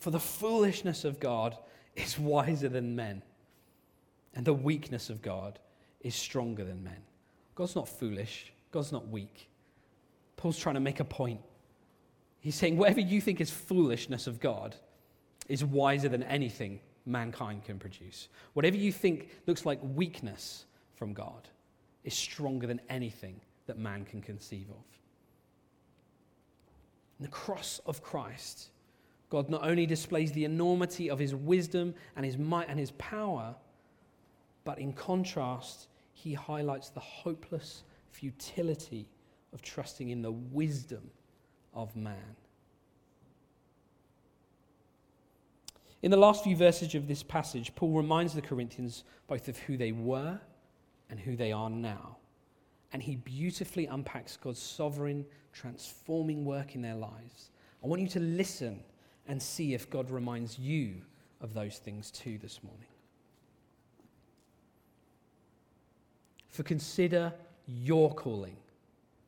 For 0.00 0.10
the 0.10 0.20
foolishness 0.20 1.04
of 1.04 1.20
God 1.20 1.56
is 1.94 2.18
wiser 2.18 2.68
than 2.68 2.96
men, 2.96 3.22
and 4.34 4.44
the 4.44 4.54
weakness 4.54 5.08
of 5.08 5.22
God 5.22 5.60
is 6.00 6.16
stronger 6.16 6.64
than 6.64 6.82
men. 6.82 7.04
God's 7.54 7.76
not 7.76 7.88
foolish, 7.88 8.52
God's 8.72 8.90
not 8.90 9.06
weak. 9.08 9.48
Paul's 10.36 10.58
trying 10.58 10.74
to 10.74 10.80
make 10.80 10.98
a 10.98 11.04
point. 11.04 11.40
He's 12.42 12.56
saying, 12.56 12.76
whatever 12.76 13.00
you 13.00 13.20
think 13.20 13.40
is 13.40 13.52
foolishness 13.52 14.26
of 14.26 14.40
God 14.40 14.74
is 15.48 15.64
wiser 15.64 16.08
than 16.08 16.24
anything 16.24 16.80
mankind 17.06 17.64
can 17.64 17.78
produce. 17.78 18.28
Whatever 18.54 18.76
you 18.76 18.90
think 18.90 19.30
looks 19.46 19.64
like 19.64 19.78
weakness 19.80 20.64
from 20.96 21.12
God 21.12 21.48
is 22.02 22.14
stronger 22.14 22.66
than 22.66 22.80
anything 22.88 23.40
that 23.66 23.78
man 23.78 24.04
can 24.04 24.20
conceive 24.20 24.68
of. 24.70 24.84
In 27.20 27.26
the 27.26 27.30
cross 27.30 27.80
of 27.86 28.02
Christ, 28.02 28.70
God 29.30 29.48
not 29.48 29.64
only 29.64 29.86
displays 29.86 30.32
the 30.32 30.44
enormity 30.44 31.10
of 31.10 31.20
his 31.20 31.36
wisdom 31.36 31.94
and 32.16 32.26
his 32.26 32.38
might 32.38 32.68
and 32.68 32.76
his 32.76 32.90
power, 32.92 33.54
but 34.64 34.80
in 34.80 34.92
contrast, 34.92 35.86
he 36.12 36.34
highlights 36.34 36.88
the 36.88 36.98
hopeless 36.98 37.84
futility 38.10 39.08
of 39.52 39.62
trusting 39.62 40.10
in 40.10 40.22
the 40.22 40.32
wisdom 40.32 41.08
of 41.74 41.94
man. 41.96 42.36
In 46.02 46.10
the 46.10 46.16
last 46.16 46.42
few 46.42 46.56
verses 46.56 46.94
of 46.94 47.06
this 47.06 47.22
passage, 47.22 47.74
Paul 47.74 47.92
reminds 47.92 48.34
the 48.34 48.42
Corinthians 48.42 49.04
both 49.28 49.48
of 49.48 49.56
who 49.58 49.76
they 49.76 49.92
were 49.92 50.38
and 51.10 51.20
who 51.20 51.36
they 51.36 51.52
are 51.52 51.70
now. 51.70 52.16
And 52.92 53.02
he 53.02 53.16
beautifully 53.16 53.86
unpacks 53.86 54.36
God's 54.36 54.60
sovereign, 54.60 55.24
transforming 55.52 56.44
work 56.44 56.74
in 56.74 56.82
their 56.82 56.96
lives. 56.96 57.50
I 57.82 57.86
want 57.86 58.02
you 58.02 58.08
to 58.08 58.20
listen 58.20 58.80
and 59.28 59.40
see 59.40 59.74
if 59.74 59.88
God 59.88 60.10
reminds 60.10 60.58
you 60.58 60.96
of 61.40 61.54
those 61.54 61.78
things 61.78 62.10
too 62.10 62.38
this 62.38 62.62
morning. 62.62 62.86
For 66.48 66.64
consider 66.64 67.32
your 67.66 68.12
calling, 68.12 68.56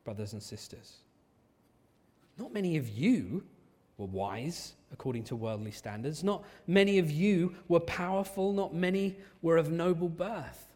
brothers 0.03 0.33
and 0.33 0.43
sisters. 0.43 0.97
Not 2.37 2.53
many 2.53 2.77
of 2.77 2.89
you 2.89 3.43
were 3.97 4.05
wise 4.05 4.73
according 4.91 5.23
to 5.25 5.35
worldly 5.35 5.71
standards. 5.71 6.23
Not 6.23 6.43
many 6.67 6.99
of 6.99 7.11
you 7.11 7.55
were 7.67 7.79
powerful. 7.79 8.53
Not 8.53 8.73
many 8.73 9.17
were 9.41 9.57
of 9.57 9.71
noble 9.71 10.09
birth. 10.09 10.67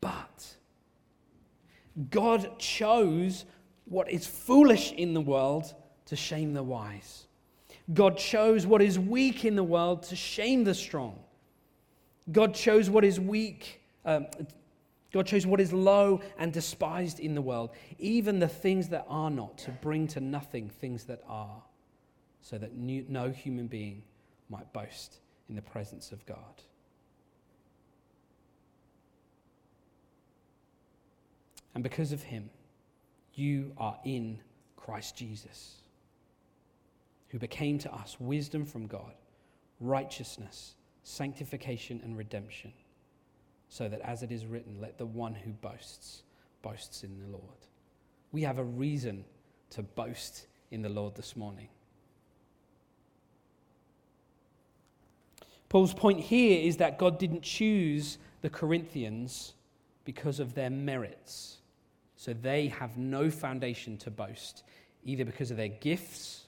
But 0.00 0.56
God 2.10 2.58
chose 2.58 3.44
what 3.84 4.10
is 4.10 4.26
foolish 4.26 4.92
in 4.92 5.14
the 5.14 5.20
world 5.20 5.74
to 6.06 6.16
shame 6.16 6.54
the 6.54 6.62
wise. 6.62 7.26
God 7.92 8.16
chose 8.16 8.66
what 8.66 8.80
is 8.80 8.98
weak 8.98 9.44
in 9.44 9.56
the 9.56 9.64
world 9.64 10.04
to 10.04 10.16
shame 10.16 10.64
the 10.64 10.74
strong. 10.74 11.18
God 12.32 12.54
chose 12.54 12.88
what 12.88 13.04
is 13.04 13.20
weak. 13.20 13.82
Um, 14.04 14.26
God 15.14 15.28
chose 15.28 15.46
what 15.46 15.60
is 15.60 15.72
low 15.72 16.20
and 16.38 16.52
despised 16.52 17.20
in 17.20 17.36
the 17.36 17.40
world, 17.40 17.70
even 18.00 18.40
the 18.40 18.48
things 18.48 18.88
that 18.88 19.06
are 19.08 19.30
not, 19.30 19.56
to 19.58 19.70
bring 19.70 20.08
to 20.08 20.18
nothing 20.18 20.68
things 20.68 21.04
that 21.04 21.22
are, 21.28 21.62
so 22.40 22.58
that 22.58 22.74
no 22.74 23.30
human 23.30 23.68
being 23.68 24.02
might 24.48 24.72
boast 24.72 25.20
in 25.48 25.54
the 25.54 25.62
presence 25.62 26.10
of 26.10 26.26
God. 26.26 26.62
And 31.74 31.84
because 31.84 32.10
of 32.10 32.20
him, 32.20 32.50
you 33.34 33.70
are 33.78 33.96
in 34.04 34.40
Christ 34.76 35.16
Jesus, 35.16 35.76
who 37.28 37.38
became 37.38 37.78
to 37.78 37.94
us 37.94 38.16
wisdom 38.18 38.66
from 38.66 38.88
God, 38.88 39.14
righteousness, 39.78 40.74
sanctification, 41.04 42.00
and 42.02 42.18
redemption, 42.18 42.72
so 43.74 43.88
that 43.88 44.00
as 44.02 44.22
it 44.22 44.30
is 44.30 44.46
written, 44.46 44.76
let 44.80 44.98
the 44.98 45.04
one 45.04 45.34
who 45.34 45.50
boasts 45.50 46.22
boasts 46.62 47.02
in 47.02 47.18
the 47.18 47.26
Lord. 47.26 47.66
We 48.30 48.42
have 48.42 48.58
a 48.58 48.64
reason 48.64 49.24
to 49.70 49.82
boast 49.82 50.46
in 50.70 50.80
the 50.80 50.88
Lord 50.88 51.16
this 51.16 51.34
morning. 51.34 51.66
Paul's 55.68 55.92
point 55.92 56.20
here 56.20 56.60
is 56.60 56.76
that 56.76 57.00
God 57.00 57.18
didn't 57.18 57.42
choose 57.42 58.18
the 58.42 58.48
Corinthians 58.48 59.54
because 60.04 60.38
of 60.38 60.54
their 60.54 60.70
merits. 60.70 61.56
So 62.14 62.32
they 62.32 62.68
have 62.68 62.96
no 62.96 63.28
foundation 63.28 63.96
to 63.98 64.10
boast, 64.12 64.62
either 65.04 65.24
because 65.24 65.50
of 65.50 65.56
their 65.56 65.66
gifts 65.66 66.44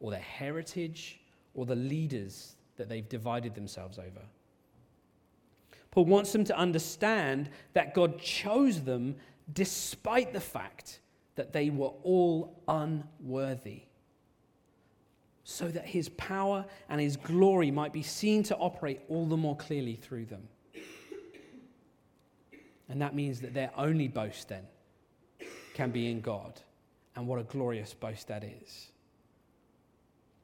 or 0.00 0.10
their 0.10 0.18
heritage 0.18 1.20
or 1.54 1.66
the 1.66 1.76
leaders 1.76 2.56
that 2.78 2.88
they've 2.88 3.08
divided 3.08 3.54
themselves 3.54 3.96
over. 3.96 4.22
Paul 5.94 6.06
wants 6.06 6.32
them 6.32 6.42
to 6.46 6.58
understand 6.58 7.50
that 7.72 7.94
God 7.94 8.18
chose 8.18 8.82
them 8.82 9.14
despite 9.52 10.32
the 10.32 10.40
fact 10.40 10.98
that 11.36 11.52
they 11.52 11.70
were 11.70 11.92
all 12.02 12.60
unworthy, 12.66 13.82
so 15.44 15.68
that 15.68 15.86
his 15.86 16.08
power 16.10 16.64
and 16.88 17.00
his 17.00 17.16
glory 17.16 17.70
might 17.70 17.92
be 17.92 18.02
seen 18.02 18.42
to 18.44 18.56
operate 18.56 19.02
all 19.08 19.26
the 19.26 19.36
more 19.36 19.56
clearly 19.56 19.94
through 19.94 20.24
them. 20.24 20.48
And 22.88 23.00
that 23.00 23.14
means 23.14 23.40
that 23.42 23.54
their 23.54 23.70
only 23.76 24.08
boast 24.08 24.48
then 24.48 24.66
can 25.74 25.92
be 25.92 26.10
in 26.10 26.20
God. 26.20 26.60
And 27.14 27.28
what 27.28 27.38
a 27.38 27.44
glorious 27.44 27.94
boast 27.94 28.26
that 28.28 28.42
is. 28.42 28.90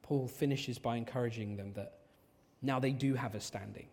Paul 0.02 0.28
finishes 0.28 0.78
by 0.78 0.96
encouraging 0.96 1.56
them 1.56 1.72
that 1.72 1.98
now 2.62 2.78
they 2.78 2.92
do 2.92 3.14
have 3.14 3.34
a 3.34 3.40
standing, 3.40 3.88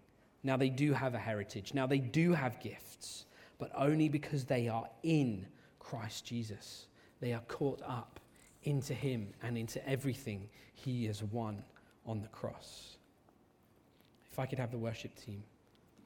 now 0.47 0.55
they 0.55 0.69
do 0.69 0.93
have 0.93 1.13
a 1.13 1.19
heritage, 1.19 1.73
now 1.73 1.85
they 1.85 1.99
do 1.99 2.31
have 2.31 2.61
gifts, 2.61 3.25
but 3.59 3.69
only 3.75 4.07
because 4.07 4.45
they 4.45 4.69
are 4.69 4.87
in 5.03 5.45
Christ 5.77 6.25
Jesus. 6.25 6.87
They 7.19 7.33
are 7.33 7.41
caught 7.49 7.81
up 7.85 8.21
into 8.63 8.93
Him 8.93 9.33
and 9.43 9.57
into 9.57 9.85
everything 9.87 10.47
He 10.73 11.05
has 11.07 11.21
won 11.21 11.63
on 12.05 12.21
the 12.21 12.29
cross. 12.29 12.95
If 14.31 14.39
I 14.39 14.45
could 14.45 14.57
have 14.57 14.71
the 14.71 14.77
worship 14.77 15.13
team 15.15 15.43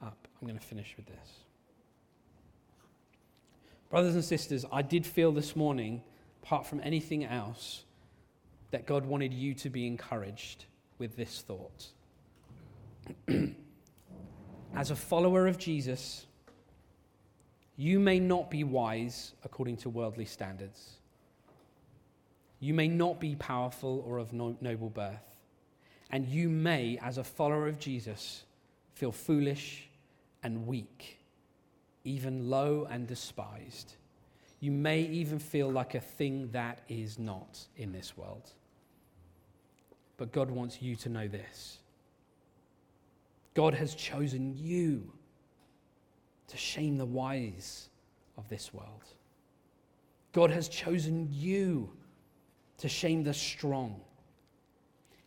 up, 0.02 0.28
I'm 0.42 0.48
going 0.48 0.60
to 0.60 0.66
finish 0.66 0.96
with 0.98 1.06
this. 1.06 1.30
Brothers 3.92 4.16
and 4.16 4.26
sisters, 4.26 4.66
I 4.72 4.82
did 4.82 5.06
feel 5.06 5.32
this 5.32 5.56
morning, 5.56 6.02
apart 6.42 6.66
from 6.66 6.82
anything 6.84 7.26
else, 7.26 7.84
that 8.72 8.88
God 8.88 9.06
wanted 9.06 9.34
you 9.34 9.54
to 9.54 9.70
be 9.70 9.86
encouraged 9.86 10.66
with 10.98 11.16
this 11.16 11.44
thought. 11.46 11.88
As 14.76 14.92
a 14.92 14.96
follower 14.96 15.48
of 15.48 15.58
Jesus, 15.58 16.26
you 17.76 18.00
may 18.00 18.20
not 18.20 18.50
be 18.50 18.64
wise 18.64 19.34
according 19.44 19.78
to 19.78 19.90
worldly 19.90 20.26
standards. 20.26 20.98
You 22.60 22.74
may 22.74 22.88
not 22.88 23.20
be 23.20 23.36
powerful 23.36 24.04
or 24.06 24.18
of 24.18 24.34
noble 24.34 24.90
birth. 24.90 25.38
And 26.12 26.28
you 26.28 26.50
may, 26.50 27.00
as 27.02 27.18
a 27.18 27.24
follower 27.24 27.68
of 27.68 27.80
Jesus, 27.80 28.44
feel 28.94 29.12
foolish 29.12 29.90
and 30.44 30.68
weak 30.68 31.22
even 32.04 32.50
low 32.50 32.88
and 32.90 33.08
despised. 33.08 33.96
You 34.60 34.72
may 34.72 35.02
even 35.02 35.40
feel 35.40 35.72
like 35.72 35.96
a 35.96 36.00
thing 36.00 36.50
that 36.52 36.80
is 36.88 37.18
not 37.18 37.60
in 37.78 37.92
this 37.92 38.16
world. 38.18 38.52
But 40.18 40.32
God 40.32 40.52
wants 40.52 40.82
you 40.82 40.96
to 40.98 41.10
know 41.10 41.28
this 41.28 41.80
God 43.54 43.74
has 43.74 43.96
chosen 43.96 44.56
you 44.56 45.12
to 46.48 46.58
shame 46.58 46.98
the 46.98 47.06
wise 47.06 47.90
of 48.38 48.48
this 48.50 48.74
world. 48.74 49.06
God 50.34 50.52
has 50.52 50.70
chosen 50.70 51.28
you 51.32 51.92
to 52.78 52.88
shame 52.88 53.24
the 53.24 53.34
strong. 53.34 54.02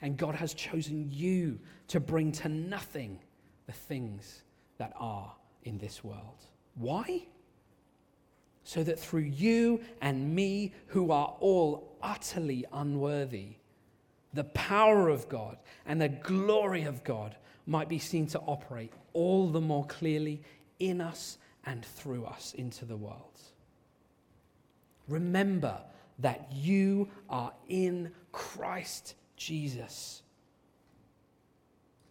And 0.00 0.16
God 0.16 0.34
has 0.34 0.54
chosen 0.54 1.08
you 1.10 1.58
to 1.88 2.00
bring 2.00 2.32
to 2.32 2.48
nothing 2.48 3.18
the 3.66 3.72
things 3.72 4.42
that 4.78 4.92
are 4.98 5.32
in 5.64 5.78
this 5.78 6.02
world. 6.02 6.44
Why? 6.74 7.26
So 8.64 8.82
that 8.82 8.98
through 8.98 9.20
you 9.20 9.80
and 10.00 10.34
me, 10.34 10.72
who 10.88 11.10
are 11.10 11.36
all 11.40 11.96
utterly 12.02 12.64
unworthy, 12.72 13.56
the 14.32 14.44
power 14.44 15.08
of 15.08 15.28
God 15.28 15.58
and 15.86 16.00
the 16.00 16.08
glory 16.08 16.84
of 16.84 17.04
God 17.04 17.36
might 17.66 17.88
be 17.88 17.98
seen 17.98 18.26
to 18.28 18.40
operate 18.40 18.92
all 19.12 19.48
the 19.48 19.60
more 19.60 19.86
clearly 19.86 20.42
in 20.78 21.00
us 21.00 21.38
and 21.64 21.84
through 21.84 22.24
us 22.24 22.54
into 22.54 22.84
the 22.84 22.96
world. 22.96 23.40
Remember 25.08 25.80
that 26.18 26.52
you 26.52 27.08
are 27.28 27.52
in 27.68 28.10
Christ 28.32 29.14
Jesus 29.36 30.22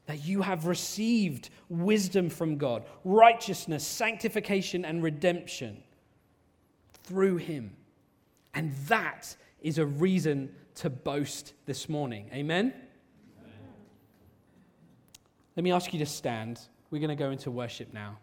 that 0.06 0.26
you 0.26 0.42
have 0.42 0.66
received 0.66 1.50
wisdom 1.70 2.30
from 2.30 2.58
God, 2.58 2.84
righteousness, 3.06 3.86
sanctification, 3.86 4.84
and 4.84 5.02
redemption 5.02 5.82
through 7.04 7.38
Him. 7.38 7.76
And 8.54 8.74
that 8.88 9.36
is 9.62 9.78
a 9.78 9.86
reason 9.86 10.54
to 10.76 10.90
boast 10.90 11.54
this 11.66 11.88
morning. 11.88 12.30
Amen? 12.34 12.74
Let 15.56 15.64
me 15.64 15.72
ask 15.72 15.94
you 15.94 16.00
to 16.00 16.06
stand. 16.06 16.60
We're 16.90 17.00
going 17.00 17.10
to 17.10 17.16
go 17.16 17.32
into 17.32 17.52
worship 17.52 17.94
now. 17.94 18.18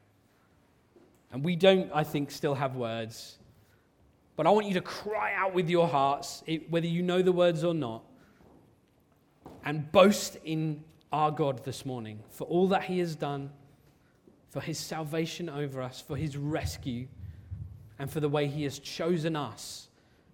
And 1.32 1.44
we 1.44 1.54
don't, 1.56 1.90
I 1.94 2.02
think, 2.02 2.30
still 2.30 2.54
have 2.54 2.74
words, 2.74 3.38
But 4.40 4.46
I 4.46 4.50
want 4.52 4.66
you 4.66 4.72
to 4.72 4.80
cry 4.80 5.34
out 5.34 5.52
with 5.52 5.68
your 5.68 5.86
hearts, 5.86 6.42
whether 6.70 6.86
you 6.86 7.02
know 7.02 7.20
the 7.20 7.30
words 7.30 7.62
or 7.62 7.74
not, 7.74 8.02
and 9.66 9.92
boast 9.92 10.38
in 10.44 10.82
our 11.12 11.30
God 11.30 11.62
this 11.62 11.84
morning 11.84 12.20
for 12.30 12.44
all 12.44 12.66
that 12.68 12.84
He 12.84 13.00
has 13.00 13.14
done, 13.14 13.50
for 14.48 14.62
His 14.62 14.78
salvation 14.78 15.50
over 15.50 15.82
us, 15.82 16.00
for 16.00 16.16
His 16.16 16.38
rescue, 16.38 17.06
and 17.98 18.10
for 18.10 18.20
the 18.20 18.30
way 18.30 18.46
He 18.46 18.64
has 18.64 18.78
chosen 18.78 19.36
us 19.36 19.88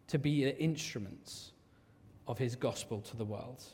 to 0.06 0.20
be 0.20 0.48
instruments 0.48 1.50
of 2.28 2.38
His 2.38 2.54
gospel 2.54 3.00
to 3.00 3.16
the 3.16 3.24
world. 3.24 3.64